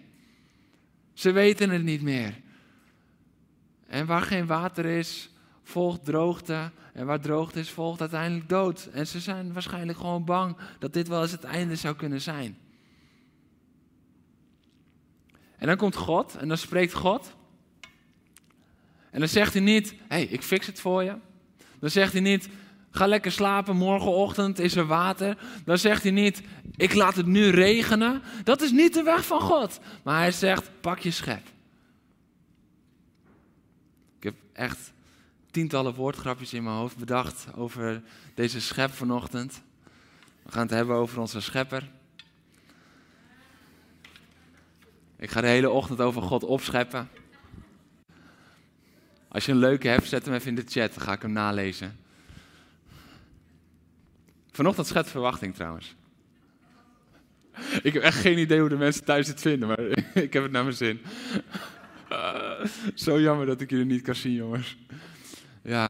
[1.13, 2.41] Ze weten het niet meer.
[3.87, 5.31] En waar geen water is,
[5.63, 6.71] volgt droogte.
[6.93, 8.89] En waar droogte is, volgt uiteindelijk dood.
[8.93, 12.57] En ze zijn waarschijnlijk gewoon bang dat dit wel eens het einde zou kunnen zijn.
[15.63, 17.35] En dan komt God en dan spreekt God.
[19.11, 21.17] En dan zegt hij niet, hé, hey, ik fix het voor je.
[21.79, 22.49] Dan zegt hij niet,
[22.91, 25.39] ga lekker slapen, morgenochtend is er water.
[25.65, 26.43] Dan zegt hij niet,
[26.77, 28.23] ik laat het nu regenen.
[28.45, 29.81] Dat is niet de weg van God.
[30.03, 31.47] Maar hij zegt, pak je schep.
[34.17, 34.93] Ik heb echt
[35.51, 38.03] tientallen woordgrapjes in mijn hoofd bedacht over
[38.35, 39.63] deze schep vanochtend.
[40.43, 41.91] We gaan het hebben over onze schepper.
[45.23, 47.09] Ik ga de hele ochtend over God opscheppen.
[49.29, 51.33] Als je een leuke hebt, zet hem even in de chat, dan ga ik hem
[51.33, 51.97] nalezen.
[54.51, 55.95] Vanochtend schet verwachting trouwens.
[57.83, 59.81] Ik heb echt geen idee hoe de mensen thuis het vinden, maar
[60.27, 61.01] ik heb het naar mijn zin.
[62.95, 64.77] Zo jammer dat ik jullie niet kan zien, jongens.
[65.63, 65.89] Ja.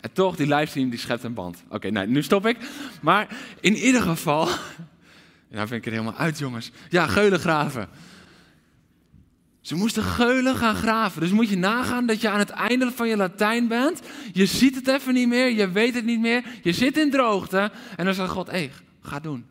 [0.00, 1.62] En toch, die livestream die schept een band.
[1.68, 2.56] Oké, nou, nu stop ik.
[3.00, 4.48] Maar in ieder geval.
[5.48, 6.70] Nou vind ik er helemaal uit, jongens.
[6.88, 7.88] Ja, geulen graven.
[9.62, 11.20] Ze moesten geulen gaan graven.
[11.20, 14.00] Dus moet je nagaan dat je aan het einde van je Latijn bent.
[14.32, 16.44] Je ziet het even niet meer, je weet het niet meer.
[16.62, 17.70] Je zit in droogte.
[17.96, 18.70] En dan zegt God, hé, hey,
[19.02, 19.46] ga doen.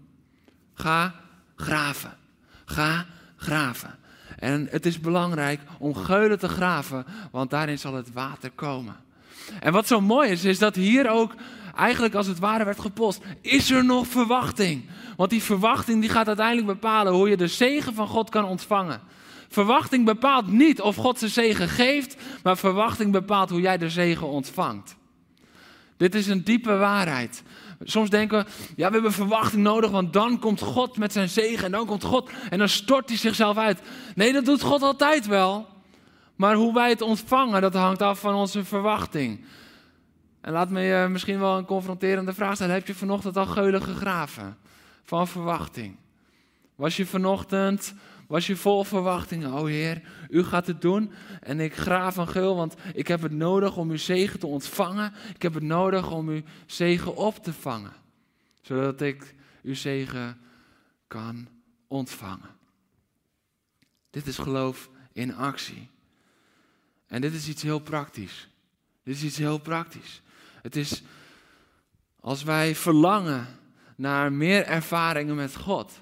[0.73, 1.15] Ga
[1.55, 2.17] graven.
[2.65, 3.99] Ga graven.
[4.39, 8.95] En het is belangrijk om geulen te graven, want daarin zal het water komen.
[9.59, 11.35] En wat zo mooi is, is dat hier ook
[11.75, 13.21] eigenlijk als het ware werd gepost.
[13.41, 14.83] Is er nog verwachting?
[15.15, 19.01] Want die verwachting die gaat uiteindelijk bepalen hoe je de zegen van God kan ontvangen.
[19.49, 24.27] Verwachting bepaalt niet of God zijn zegen geeft, maar verwachting bepaalt hoe jij de zegen
[24.27, 24.95] ontvangt.
[25.97, 27.43] Dit is een diepe waarheid.
[27.83, 28.45] Soms denken we,
[28.75, 32.03] ja, we hebben verwachting nodig, want dan komt God met zijn zegen en dan komt
[32.03, 33.79] God en dan stort hij zichzelf uit.
[34.15, 35.67] Nee, dat doet God altijd wel.
[36.35, 39.45] Maar hoe wij het ontvangen, dat hangt af van onze verwachting.
[40.41, 42.73] En laat me je misschien wel een confronterende vraag stellen.
[42.73, 44.57] Heb je vanochtend al geulen gegraven
[45.11, 45.97] van verwachting?
[46.75, 47.93] Was je vanochtend,
[48.27, 49.45] was je vol verwachting?
[49.45, 53.31] Oh Heer, u gaat het doen en ik graaf een geul, want ik heb het
[53.31, 55.13] nodig om uw zegen te ontvangen.
[55.33, 57.93] Ik heb het nodig om uw zegen op te vangen,
[58.61, 60.37] zodat ik uw zegen
[61.07, 61.47] kan
[61.87, 62.55] ontvangen.
[64.09, 65.89] Dit is geloof in actie.
[67.07, 68.49] En dit is iets heel praktisch.
[69.03, 70.21] Dit is iets heel praktisch.
[70.61, 71.01] Het is
[72.19, 73.59] als wij verlangen
[74.01, 76.01] naar meer ervaringen met God,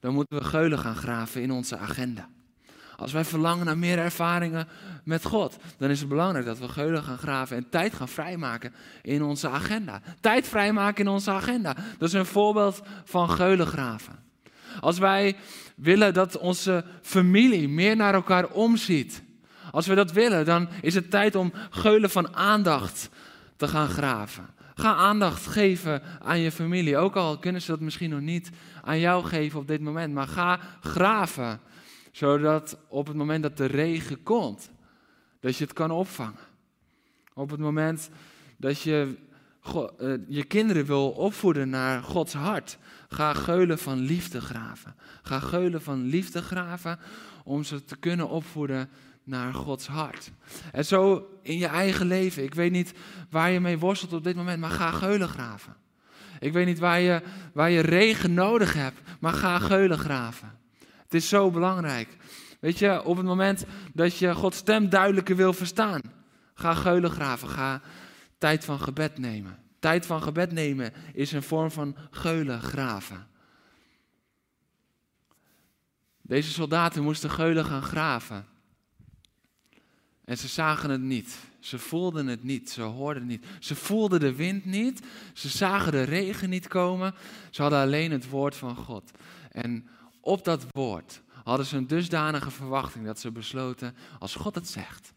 [0.00, 2.28] dan moeten we geulen gaan graven in onze agenda.
[2.96, 4.68] Als wij verlangen naar meer ervaringen
[5.04, 8.74] met God, dan is het belangrijk dat we geulen gaan graven en tijd gaan vrijmaken
[9.02, 10.00] in onze agenda.
[10.20, 11.76] Tijd vrijmaken in onze agenda.
[11.98, 14.24] Dat is een voorbeeld van geulen graven.
[14.80, 15.36] Als wij
[15.76, 19.22] willen dat onze familie meer naar elkaar omziet,
[19.70, 23.08] als we dat willen, dan is het tijd om geulen van aandacht
[23.56, 24.54] te gaan graven.
[24.78, 26.96] Ga aandacht geven aan je familie.
[26.96, 28.50] Ook al kunnen ze dat misschien nog niet
[28.82, 30.14] aan jou geven op dit moment.
[30.14, 31.60] Maar ga graven.
[32.12, 34.70] Zodat op het moment dat de regen komt,
[35.40, 36.44] dat je het kan opvangen.
[37.34, 38.10] Op het moment
[38.56, 39.14] dat je
[39.74, 42.78] eh, je kinderen wil opvoeden naar Gods hart.
[43.08, 44.94] Ga geulen van liefde graven.
[45.22, 46.98] Ga geulen van liefde graven
[47.44, 48.88] om ze te kunnen opvoeden
[49.26, 50.30] naar Gods hart.
[50.72, 52.42] En zo in je eigen leven.
[52.42, 52.92] Ik weet niet
[53.30, 55.76] waar je mee worstelt op dit moment, maar ga geulen graven.
[56.38, 60.58] Ik weet niet waar je, waar je regen nodig hebt, maar ga geulen graven.
[61.02, 62.16] Het is zo belangrijk.
[62.60, 66.00] Weet je, op het moment dat je Gods stem duidelijker wil verstaan,
[66.54, 67.48] ga geulen graven.
[67.48, 67.80] Ga
[68.38, 69.58] tijd van gebed nemen.
[69.78, 73.26] Tijd van gebed nemen is een vorm van geulen graven.
[76.22, 78.46] Deze soldaten moesten geulen gaan graven.
[80.26, 81.36] En ze zagen het niet.
[81.60, 82.70] Ze voelden het niet.
[82.70, 83.44] Ze hoorden het niet.
[83.60, 85.00] Ze voelden de wind niet.
[85.34, 87.14] Ze zagen de regen niet komen.
[87.50, 89.10] Ze hadden alleen het woord van God.
[89.50, 89.88] En
[90.20, 95.12] op dat woord hadden ze een dusdanige verwachting dat ze besloten: als God het zegt,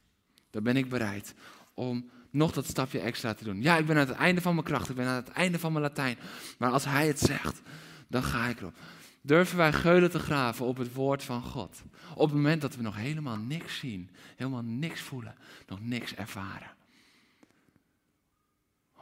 [0.50, 1.34] dan ben ik bereid
[1.74, 3.62] om nog dat stapje extra te doen.
[3.62, 4.90] Ja, ik ben aan het einde van mijn kracht.
[4.90, 6.18] Ik ben aan het einde van mijn Latijn.
[6.58, 7.62] Maar als Hij het zegt,
[8.08, 8.76] dan ga ik erop.
[9.22, 11.82] Durven wij geulen te graven op het woord van God?
[12.16, 15.36] Op het moment dat we nog helemaal niks zien, helemaal niks voelen,
[15.68, 16.72] nog niks ervaren.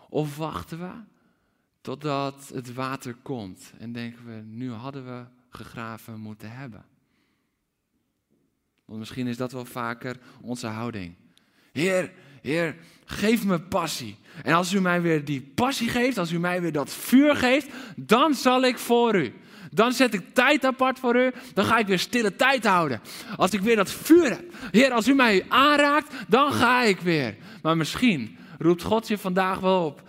[0.10, 0.92] Of wachten we
[1.82, 6.86] totdat het water komt en denken we, nu hadden we gegraven moeten hebben.
[8.86, 11.16] Want misschien is dat wel vaker onze houding.
[11.72, 12.76] Heer, Heer,
[13.06, 14.18] geef me passie.
[14.44, 17.70] En als u mij weer die passie geeft, als u mij weer dat vuur geeft,
[17.96, 19.34] dan zal ik voor u.
[19.72, 21.32] Dan zet ik tijd apart voor u.
[21.54, 23.02] Dan ga ik weer stille tijd houden.
[23.36, 24.44] Als ik weer dat vuur heb.
[24.72, 27.36] Heer, als u mij aanraakt, dan ga ik weer.
[27.62, 30.02] Maar misschien roept God je vandaag wel op.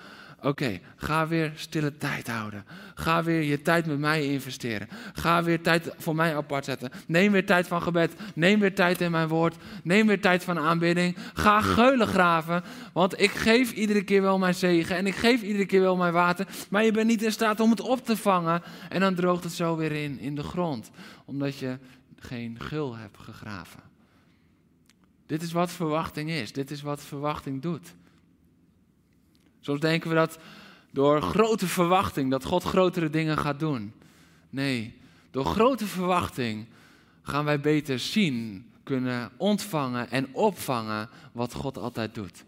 [0.42, 2.64] Oké, ga weer stille tijd houden.
[2.94, 4.88] Ga weer je tijd met mij investeren.
[5.12, 6.90] Ga weer tijd voor mij apart zetten.
[7.06, 8.14] Neem weer tijd van gebed.
[8.34, 9.56] Neem weer tijd in mijn woord.
[9.82, 11.16] Neem weer tijd van aanbidding.
[11.34, 12.62] Ga geulen graven.
[12.92, 14.96] Want ik geef iedere keer wel mijn zegen.
[14.96, 16.46] En ik geef iedere keer wel mijn water.
[16.70, 18.62] Maar je bent niet in staat om het op te vangen.
[18.88, 20.90] En dan droogt het zo weer in, in de grond.
[21.24, 21.78] Omdat je
[22.18, 23.80] geen gul hebt gegraven.
[25.26, 26.52] Dit is wat verwachting is.
[26.52, 27.94] Dit is wat verwachting doet.
[29.60, 30.38] Soms denken we dat
[30.90, 33.92] door grote verwachting, dat God grotere dingen gaat doen.
[34.50, 34.98] Nee,
[35.30, 36.66] door grote verwachting
[37.22, 42.44] gaan wij beter zien, kunnen ontvangen en opvangen wat God altijd doet.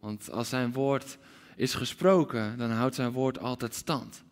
[0.00, 1.18] Want als zijn woord
[1.56, 4.22] is gesproken, dan houdt zijn woord altijd stand.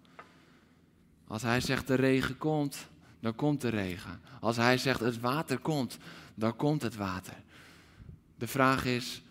[1.26, 2.86] Als hij zegt de regen komt,
[3.20, 4.20] dan komt de regen.
[4.40, 5.98] Als hij zegt het water komt,
[6.34, 7.36] dan komt het water.
[8.38, 9.22] De vraag is,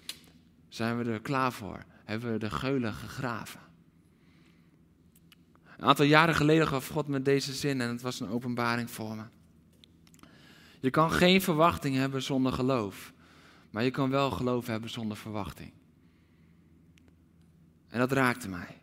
[0.69, 1.85] zijn we er klaar voor?
[2.03, 3.59] Hebben we de geulen gegraven.
[5.77, 9.15] Een aantal jaren geleden gaf God me deze zin en het was een openbaring voor
[9.15, 9.23] me.
[10.79, 13.13] Je kan geen verwachting hebben zonder geloof,
[13.69, 15.71] maar je kan wel geloof hebben zonder verwachting.
[17.89, 18.81] En dat raakte mij.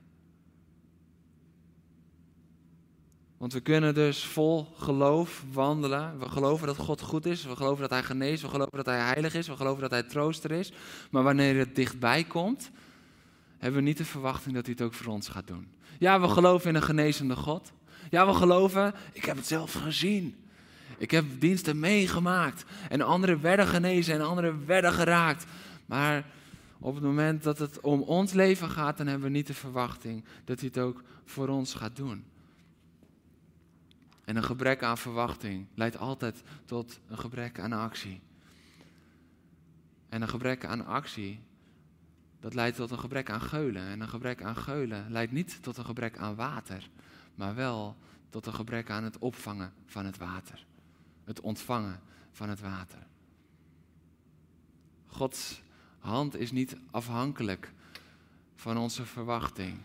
[3.40, 6.18] Want we kunnen dus vol geloof wandelen.
[6.18, 7.44] We geloven dat God goed is.
[7.44, 8.42] We geloven dat Hij geneest.
[8.42, 9.46] We geloven dat Hij heilig is.
[9.46, 10.72] We geloven dat Hij trooster is.
[11.11, 12.70] Maar wanneer het dichtbij komt,
[13.61, 15.68] hebben we niet de verwachting dat hij het ook voor ons gaat doen.
[15.99, 17.73] Ja, we geloven in een genezende God.
[18.11, 20.35] Ja, we geloven, ik heb het zelf gezien.
[20.99, 22.64] Ik heb diensten meegemaakt.
[22.88, 25.46] En anderen werden genezen en anderen werden geraakt.
[25.87, 26.25] Maar
[26.79, 30.25] op het moment dat het om ons leven gaat, dan hebben we niet de verwachting
[30.44, 32.25] dat hij het ook voor ons gaat doen.
[34.25, 38.20] En een gebrek aan verwachting leidt altijd tot een gebrek aan actie.
[40.09, 41.40] En een gebrek aan actie,
[42.40, 43.83] dat leidt tot een gebrek aan geulen.
[43.83, 46.88] En een gebrek aan geulen leidt niet tot een gebrek aan water,
[47.35, 47.96] maar wel
[48.31, 50.66] tot een gebrek aan het opvangen van het water.
[51.24, 52.00] Het ontvangen
[52.33, 53.07] van het water.
[55.07, 55.62] Gods
[55.98, 57.72] hand is niet afhankelijk
[58.55, 59.79] van onze verwachting.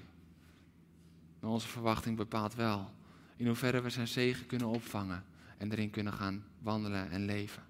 [1.39, 2.93] Maar onze verwachting bepaalt wel
[3.35, 5.23] in hoeverre we zijn zegen kunnen opvangen
[5.57, 7.63] en erin kunnen gaan wandelen en leven.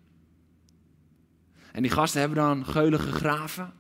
[1.72, 3.74] En die gasten hebben dan geulen gegraven.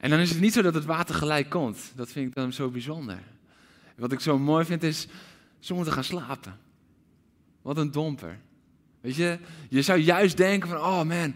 [0.00, 1.92] En dan is het niet zo dat het water gelijk komt.
[1.94, 3.18] Dat vind ik dan zo bijzonder.
[3.96, 5.06] Wat ik zo mooi vind is,
[5.58, 6.58] ze moeten gaan slapen.
[7.62, 8.38] Wat een domper.
[9.00, 11.34] Weet je, je zou juist denken van, oh man,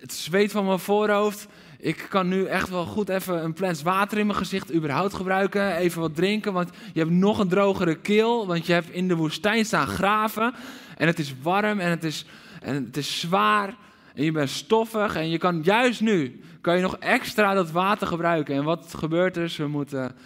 [0.00, 1.46] het zweet van mijn voorhoofd.
[1.78, 5.76] Ik kan nu echt wel goed even een plens water in mijn gezicht überhaupt gebruiken.
[5.76, 8.46] Even wat drinken, want je hebt nog een drogere keel.
[8.46, 10.54] Want je hebt in de woestijn staan graven.
[10.96, 12.24] En het is warm en het is,
[12.60, 13.74] en het is zwaar.
[14.14, 15.14] En je bent stoffig.
[15.14, 18.54] En je kan juist nu, kan je nog extra dat water gebruiken.
[18.54, 19.50] En wat gebeurt er?
[19.50, 20.16] Ze moeten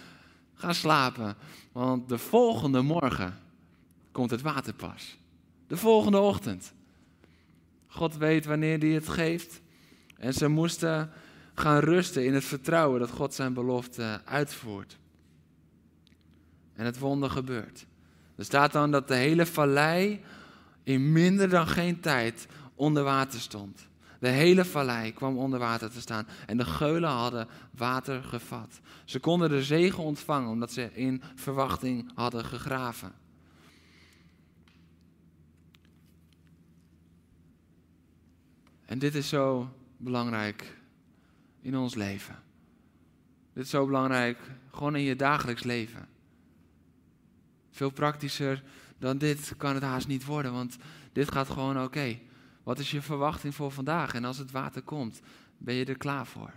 [0.55, 1.35] gaan slapen.
[1.71, 3.39] Want de volgende morgen
[4.11, 5.17] komt het water pas.
[5.67, 6.73] De volgende ochtend.
[7.87, 9.61] God weet wanneer hij het geeft.
[10.17, 11.11] En ze moesten
[11.53, 14.97] gaan rusten in het vertrouwen dat God zijn belofte uitvoert.
[16.73, 17.85] En het wonder gebeurt.
[18.35, 20.21] Er staat dan dat de hele vallei
[20.83, 22.47] in minder dan geen tijd
[22.79, 23.87] onder water stond.
[24.19, 28.79] De hele vallei kwam onder water te staan en de geulen hadden water gevat.
[29.05, 33.13] Ze konden de zegen ontvangen omdat ze in verwachting hadden gegraven.
[38.85, 40.77] En dit is zo belangrijk
[41.61, 42.39] in ons leven.
[43.53, 44.37] Dit is zo belangrijk
[44.71, 46.07] gewoon in je dagelijks leven.
[47.71, 48.63] Veel praktischer
[48.97, 50.77] dan dit kan het haast niet worden, want
[51.13, 52.19] dit gaat gewoon oké.
[52.69, 54.13] Wat is je verwachting voor vandaag?
[54.13, 55.21] En als het water komt,
[55.57, 56.53] ben je er klaar voor?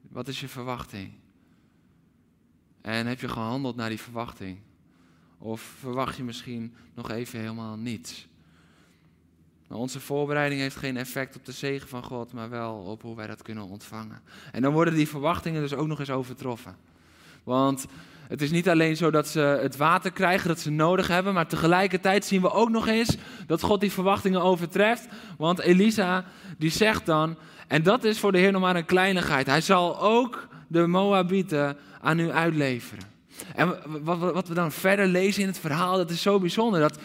[0.00, 1.12] Wat is je verwachting?
[2.80, 4.58] En heb je gehandeld naar die verwachting?
[5.38, 8.28] Of verwacht je misschien nog even helemaal niets?
[9.68, 13.26] Onze voorbereiding heeft geen effect op de zegen van God, maar wel op hoe wij
[13.26, 14.22] dat kunnen ontvangen.
[14.52, 16.76] En dan worden die verwachtingen dus ook nog eens overtroffen.
[17.42, 17.86] Want
[18.28, 21.46] het is niet alleen zo dat ze het water krijgen dat ze nodig hebben, maar
[21.46, 25.06] tegelijkertijd zien we ook nog eens dat God die verwachtingen overtreft.
[25.38, 26.24] Want Elisa
[26.58, 27.36] die zegt dan,
[27.68, 31.76] en dat is voor de Heer nog maar een kleinigheid, hij zal ook de Moabieten
[32.00, 33.04] aan u uitleveren.
[33.54, 36.98] En wat, we dan verder lezen in het verhaal, dat is zo bijzonder, dat,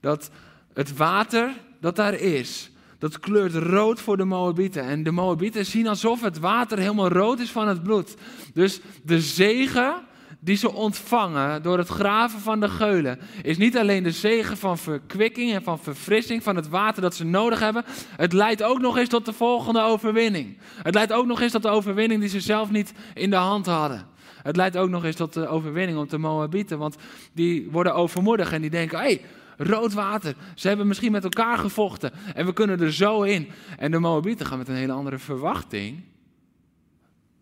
[0.00, 0.30] dat
[0.72, 4.82] het water dat daar is, dat kleurt rood voor de Moabieten.
[4.82, 8.14] En de Moabieten zien alsof het water helemaal rood is van het bloed.
[8.54, 9.94] Dus de zegen
[10.40, 14.78] die ze ontvangen door het graven van de geulen, is niet alleen de zegen van
[14.78, 17.84] verkwikking en van verfrissing van het water dat ze nodig hebben.
[18.16, 20.58] Het leidt ook nog eens tot de volgende overwinning.
[20.82, 23.66] Het leidt ook nog eens tot de overwinning die ze zelf niet in de hand
[23.66, 24.06] hadden.
[24.42, 26.96] Het leidt ook nog eens tot de overwinning op de Moabieten, want
[27.32, 29.20] die worden overmoedig en die denken: hé, hey,
[29.56, 30.34] rood water.
[30.54, 33.48] Ze hebben misschien met elkaar gevochten en we kunnen er zo in.
[33.78, 36.00] En de Moabieten gaan met een hele andere verwachting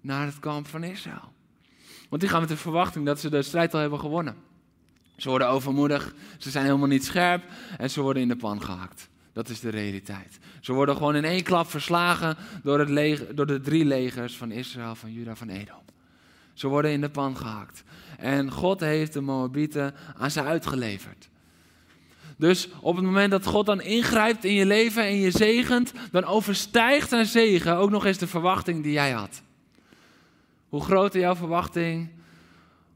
[0.00, 1.34] naar het kamp van Israël.
[2.08, 4.36] Want die gaan met de verwachting dat ze de strijd al hebben gewonnen.
[5.16, 7.44] Ze worden overmoedig, ze zijn helemaal niet scherp
[7.78, 9.08] en ze worden in de pan gehakt.
[9.32, 10.38] Dat is de realiteit.
[10.60, 14.50] Ze worden gewoon in één klap verslagen door, het leger, door de drie legers van
[14.50, 15.82] Israël, van Juda, van Edom.
[16.54, 17.82] Ze worden in de pan gehakt.
[18.18, 21.28] En God heeft de Moabieten aan ze uitgeleverd.
[22.36, 26.24] Dus op het moment dat God dan ingrijpt in je leven en je zegent, dan
[26.24, 29.42] overstijgt zijn zegen ook nog eens de verwachting die jij had.
[30.76, 32.08] Hoe groter jouw verwachting,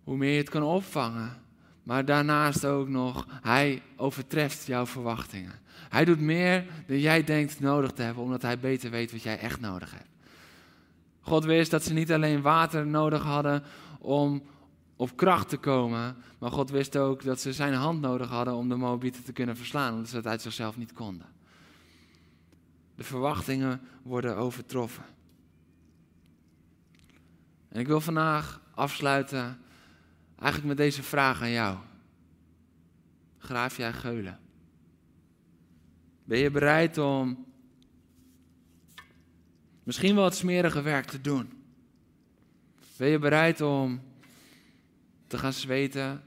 [0.04, 1.36] hoe meer je het kan opvangen.
[1.82, 5.52] Maar daarnaast ook nog, hij overtreft jouw verwachtingen.
[5.88, 9.38] Hij doet meer dan jij denkt nodig te hebben, omdat hij beter weet wat jij
[9.38, 10.08] echt nodig hebt.
[11.20, 13.62] God wist dat ze niet alleen water nodig hadden
[13.98, 14.42] om
[14.96, 16.16] op kracht te komen.
[16.38, 19.56] Maar God wist ook dat ze zijn hand nodig hadden om de Moabieten te kunnen
[19.56, 21.26] verslaan, omdat ze het uit zichzelf niet konden.
[22.94, 25.04] De verwachtingen worden overtroffen.
[27.70, 29.58] En ik wil vandaag afsluiten
[30.36, 31.78] eigenlijk met deze vraag aan jou.
[33.38, 34.40] Graaf jij geulen?
[36.24, 37.46] Ben je bereid om
[39.82, 41.52] misschien wel het smerige werk te doen?
[42.96, 44.02] Ben je bereid om
[45.26, 46.22] te gaan zweten,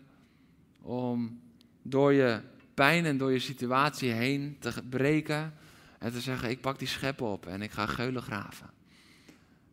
[0.82, 1.41] om
[1.82, 2.41] door je
[2.74, 5.53] pijn en door je situatie heen te breken
[5.99, 8.70] en te zeggen: Ik pak die schep op en ik ga geulen graven.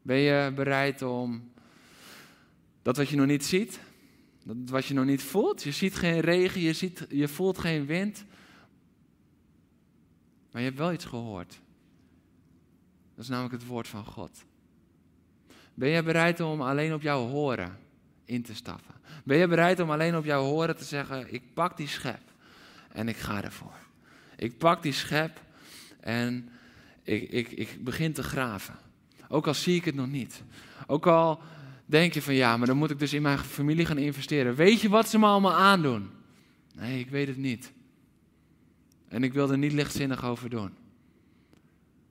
[0.03, 1.53] Ben je bereid om
[2.83, 3.81] dat wat je nog niet ziet,
[4.45, 7.87] dat wat je nog niet voelt, je ziet geen regen, je, ziet, je voelt geen
[7.87, 8.25] wind,
[10.51, 11.61] maar je hebt wel iets gehoord.
[13.15, 14.45] Dat is namelijk het woord van God.
[15.75, 17.79] Ben je bereid om alleen op jouw horen
[18.25, 18.95] in te stappen?
[19.25, 22.21] Ben je bereid om alleen op jouw horen te zeggen: Ik pak die schep
[22.93, 23.77] en ik ga ervoor.
[24.37, 25.41] Ik pak die schep
[26.01, 26.49] en
[27.03, 28.75] ik, ik, ik begin te graven.
[29.29, 30.43] Ook al zie ik het nog niet.
[30.87, 31.41] Ook al
[31.91, 34.55] denk je van ja, maar dan moet ik dus in mijn familie gaan investeren.
[34.55, 36.11] Weet je wat ze me allemaal aandoen?
[36.75, 37.73] Nee, ik weet het niet.
[39.09, 40.71] En ik wil er niet lichtzinnig over doen.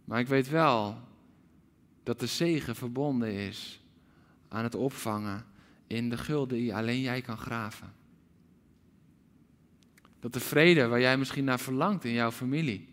[0.05, 0.97] Maar ik weet wel
[2.03, 3.83] dat de zegen verbonden is
[4.47, 5.45] aan het opvangen
[5.87, 7.93] in de gulden die alleen jij kan graven.
[10.19, 12.87] Dat de vrede waar jij misschien naar verlangt in jouw familie,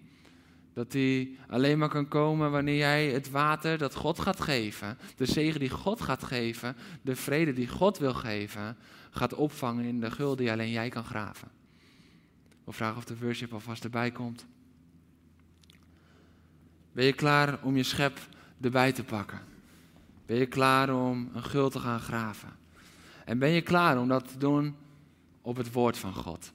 [0.76, 5.26] dat die alleen maar kan komen wanneer jij het water dat God gaat geven, de
[5.26, 8.76] zegen die God gaat geven, de vrede die God wil geven,
[9.10, 11.48] gaat opvangen in de gulden die alleen jij kan graven.
[12.64, 14.46] We vragen of de worship alvast erbij komt.
[16.92, 18.18] Ben je klaar om je schep
[18.60, 19.40] erbij te pakken?
[20.26, 22.56] Ben je klaar om een gul te gaan graven?
[23.24, 24.76] En ben je klaar om dat te doen
[25.42, 26.52] op het woord van God?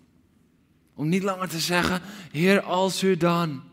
[0.93, 2.01] Om niet langer te zeggen,
[2.31, 3.69] Heer, als u dan.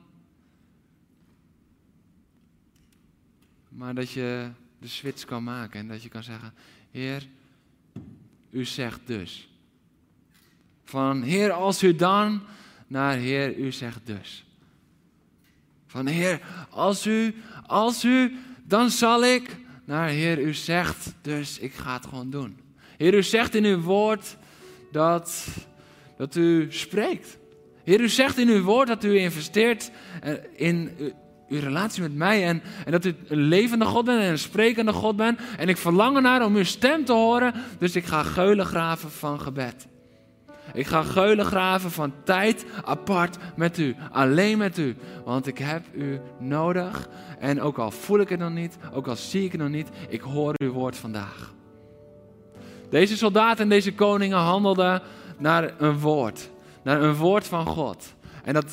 [3.78, 4.48] Maar dat je
[4.78, 6.54] de switch kan maken en dat je kan zeggen,
[6.90, 7.26] Heer,
[8.50, 9.48] u zegt dus.
[10.84, 12.42] Van Heer, als u dan,
[12.86, 14.44] naar Heer, u zegt dus.
[15.86, 17.34] Van Heer, als u,
[17.66, 22.58] als u, dan zal ik, naar Heer, u zegt dus, ik ga het gewoon doen.
[22.96, 24.36] Heer, u zegt in uw woord
[24.92, 25.46] dat,
[26.16, 27.38] dat u spreekt.
[27.84, 30.90] Heer, u zegt in uw woord dat u investeert eh, in
[31.48, 34.92] uw relatie met mij en, en dat u een levende God bent en een sprekende
[34.92, 35.40] God bent.
[35.58, 39.40] En ik verlang ernaar om uw stem te horen, dus ik ga geulen graven van
[39.40, 39.86] gebed.
[40.72, 44.96] Ik ga geulen graven van tijd apart met u, alleen met u.
[45.24, 47.08] Want ik heb u nodig.
[47.38, 49.88] En ook al voel ik het nog niet, ook al zie ik het nog niet,
[50.08, 51.54] ik hoor uw woord vandaag.
[52.90, 55.02] Deze soldaten en deze koningen handelden
[55.38, 56.50] naar een woord.
[56.82, 58.14] Naar een woord van God.
[58.44, 58.72] En dat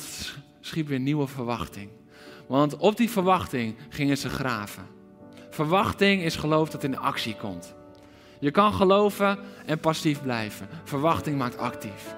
[0.60, 1.95] schiep weer nieuwe verwachting.
[2.46, 4.86] Want op die verwachting gingen ze graven.
[5.50, 7.74] Verwachting is geloof dat in actie komt.
[8.40, 10.68] Je kan geloven en passief blijven.
[10.84, 12.14] Verwachting maakt actief.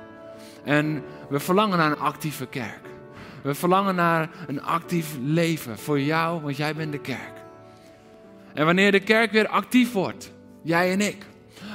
[0.64, 2.86] En we verlangen naar een actieve kerk.
[3.42, 7.32] We verlangen naar een actief leven voor jou, want jij bent de kerk.
[8.54, 11.26] En wanneer de kerk weer actief wordt, jij en ik,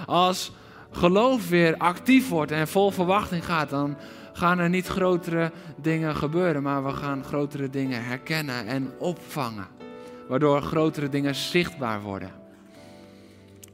[0.06, 0.52] als
[0.92, 3.98] geloof weer actief wordt en vol verwachting gaat, dan
[4.34, 9.68] gaan er niet grotere dingen gebeuren, maar we gaan grotere dingen herkennen en opvangen.
[10.28, 12.32] Waardoor grotere dingen zichtbaar worden.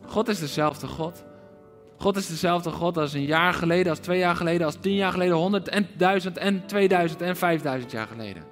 [0.06, 1.24] God is dezelfde God.
[1.98, 5.12] God is dezelfde God als een jaar geleden, als twee jaar geleden, als tien jaar
[5.12, 8.44] geleden, honderd en duizend en tweeduizend en vijfduizend jaar geleden.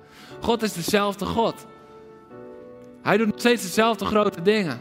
[0.42, 1.66] God is dezelfde God.
[3.02, 4.80] Hij doet nog steeds dezelfde grote dingen.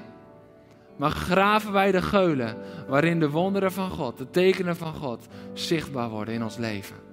[0.97, 2.57] Maar graven wij de geulen
[2.89, 7.06] waarin de wonderen van God, de tekenen van God, zichtbaar worden in ons leven.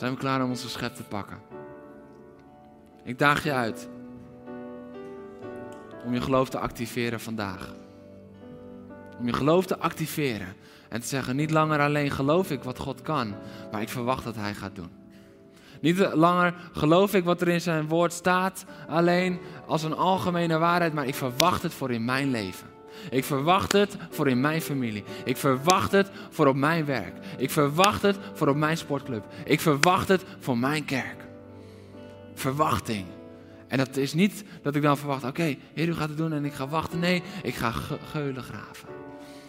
[0.00, 1.38] Zijn we klaar om onze schep te pakken?
[3.04, 3.88] Ik daag je uit
[6.04, 7.74] om je geloof te activeren vandaag.
[9.18, 10.54] Om je geloof te activeren
[10.88, 13.34] en te zeggen, niet langer alleen geloof ik wat God kan,
[13.72, 14.90] maar ik verwacht dat Hij gaat doen.
[15.80, 20.92] Niet langer geloof ik wat er in zijn woord staat, alleen als een algemene waarheid,
[20.92, 22.69] maar ik verwacht het voor in mijn leven.
[23.10, 25.04] Ik verwacht het voor in mijn familie.
[25.24, 27.14] Ik verwacht het voor op mijn werk.
[27.36, 29.24] Ik verwacht het voor op mijn sportclub.
[29.44, 31.16] Ik verwacht het voor mijn kerk.
[32.34, 33.06] Verwachting.
[33.68, 36.44] En dat is niet dat ik dan verwacht, oké, Heer, u gaat het doen en
[36.44, 36.98] ik ga wachten.
[36.98, 37.70] Nee, ik ga
[38.10, 38.88] geulen graven.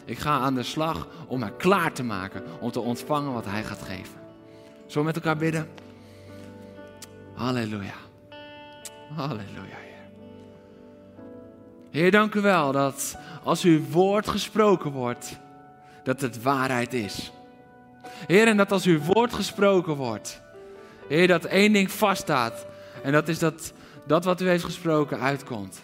[0.05, 3.63] Ik ga aan de slag om mij klaar te maken om te ontvangen wat Hij
[3.63, 4.19] gaat geven.
[4.93, 5.67] We met elkaar bidden?
[7.33, 7.93] Halleluja.
[9.15, 9.90] Halleluja,
[11.91, 12.11] Heer.
[12.11, 15.39] Dank u wel dat als uw woord gesproken wordt,
[16.03, 17.31] dat het waarheid is.
[18.27, 20.41] Heer, en dat als uw woord gesproken wordt,
[21.07, 22.65] Heer, dat één ding vaststaat.
[23.03, 23.73] En dat is dat
[24.07, 25.81] dat wat u heeft gesproken uitkomt.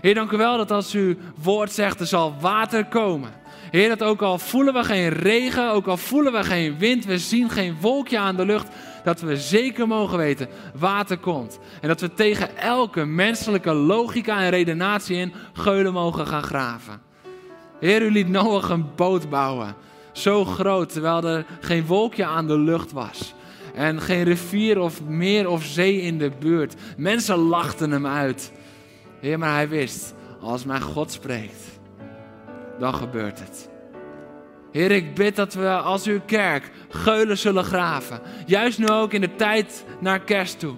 [0.00, 3.30] Heer, dank u wel dat als uw woord zegt, er zal water komen.
[3.70, 7.18] Heer, dat ook al voelen we geen regen, ook al voelen we geen wind, we
[7.18, 8.68] zien geen wolkje aan de lucht,
[9.04, 11.58] dat we zeker mogen weten, water komt.
[11.80, 17.00] En dat we tegen elke menselijke logica en redenatie in geulen mogen gaan graven.
[17.80, 19.74] Heer, u liet Noach een boot bouwen,
[20.12, 23.34] zo groot, terwijl er geen wolkje aan de lucht was.
[23.74, 26.74] En geen rivier of meer of zee in de buurt.
[26.96, 28.52] Mensen lachten hem uit.
[29.20, 31.80] Heer, maar hij wist, als mijn God spreekt,
[32.78, 33.69] dan gebeurt het.
[34.72, 38.20] Heer, ik bid dat we als uw kerk geulen zullen graven.
[38.46, 40.74] Juist nu ook in de tijd naar kerst toe.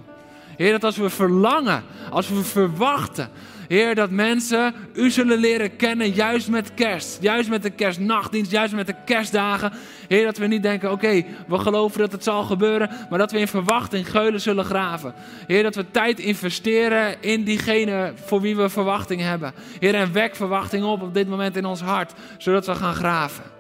[0.56, 3.30] Heer, dat als we verlangen, als we verwachten,
[3.72, 7.18] Heer, dat mensen u zullen leren kennen, juist met kerst.
[7.20, 9.72] Juist met de kerstnachtdienst, juist met de kerstdagen.
[10.08, 13.38] Heer, dat we niet denken, oké, we geloven dat het zal gebeuren, maar dat we
[13.38, 15.14] in verwachting geulen zullen graven.
[15.46, 19.52] Heer, dat we tijd investeren in diegene voor wie we verwachting hebben.
[19.78, 23.51] Heer, en wek verwachting op op dit moment in ons hart, zodat we gaan graven.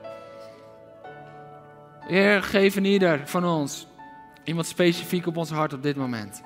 [2.06, 3.86] Heer, geef in ieder van ons
[4.44, 6.42] iemand specifiek op ons hart op dit moment.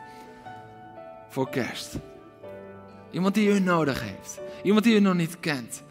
[1.28, 1.98] Voor kerst.
[3.10, 4.40] Iemand die u nodig heeft.
[4.62, 5.82] Iemand die u nog niet kent.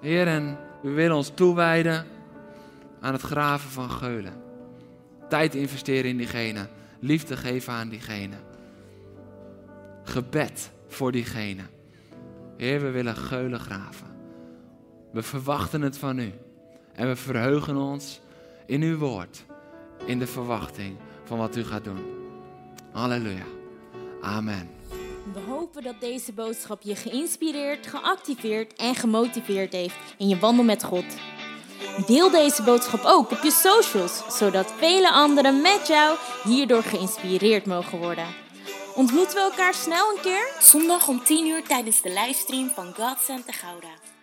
[0.00, 2.06] Heer, en we willen ons toewijden
[3.00, 4.42] aan het graven van geulen.
[5.28, 6.68] Tijd investeren in diegene.
[6.98, 8.36] Liefde geven aan diegene.
[10.02, 11.62] Gebed voor diegene.
[12.56, 14.13] Heer, we willen geulen graven.
[15.14, 16.32] We verwachten het van u.
[16.92, 18.20] En we verheugen ons
[18.66, 19.44] in uw woord.
[20.04, 22.04] In de verwachting van wat u gaat doen.
[22.92, 23.44] Halleluja.
[24.22, 24.70] Amen.
[25.32, 30.84] We hopen dat deze boodschap je geïnspireerd, geactiveerd en gemotiveerd heeft in je wandel met
[30.84, 31.04] God.
[32.06, 37.98] Deel deze boodschap ook op je socials, zodat vele anderen met jou hierdoor geïnspireerd mogen
[37.98, 38.26] worden.
[38.94, 40.48] Ontmoeten we elkaar snel een keer?
[40.60, 44.13] Zondag om 10 uur tijdens de livestream van God Santa Gouda.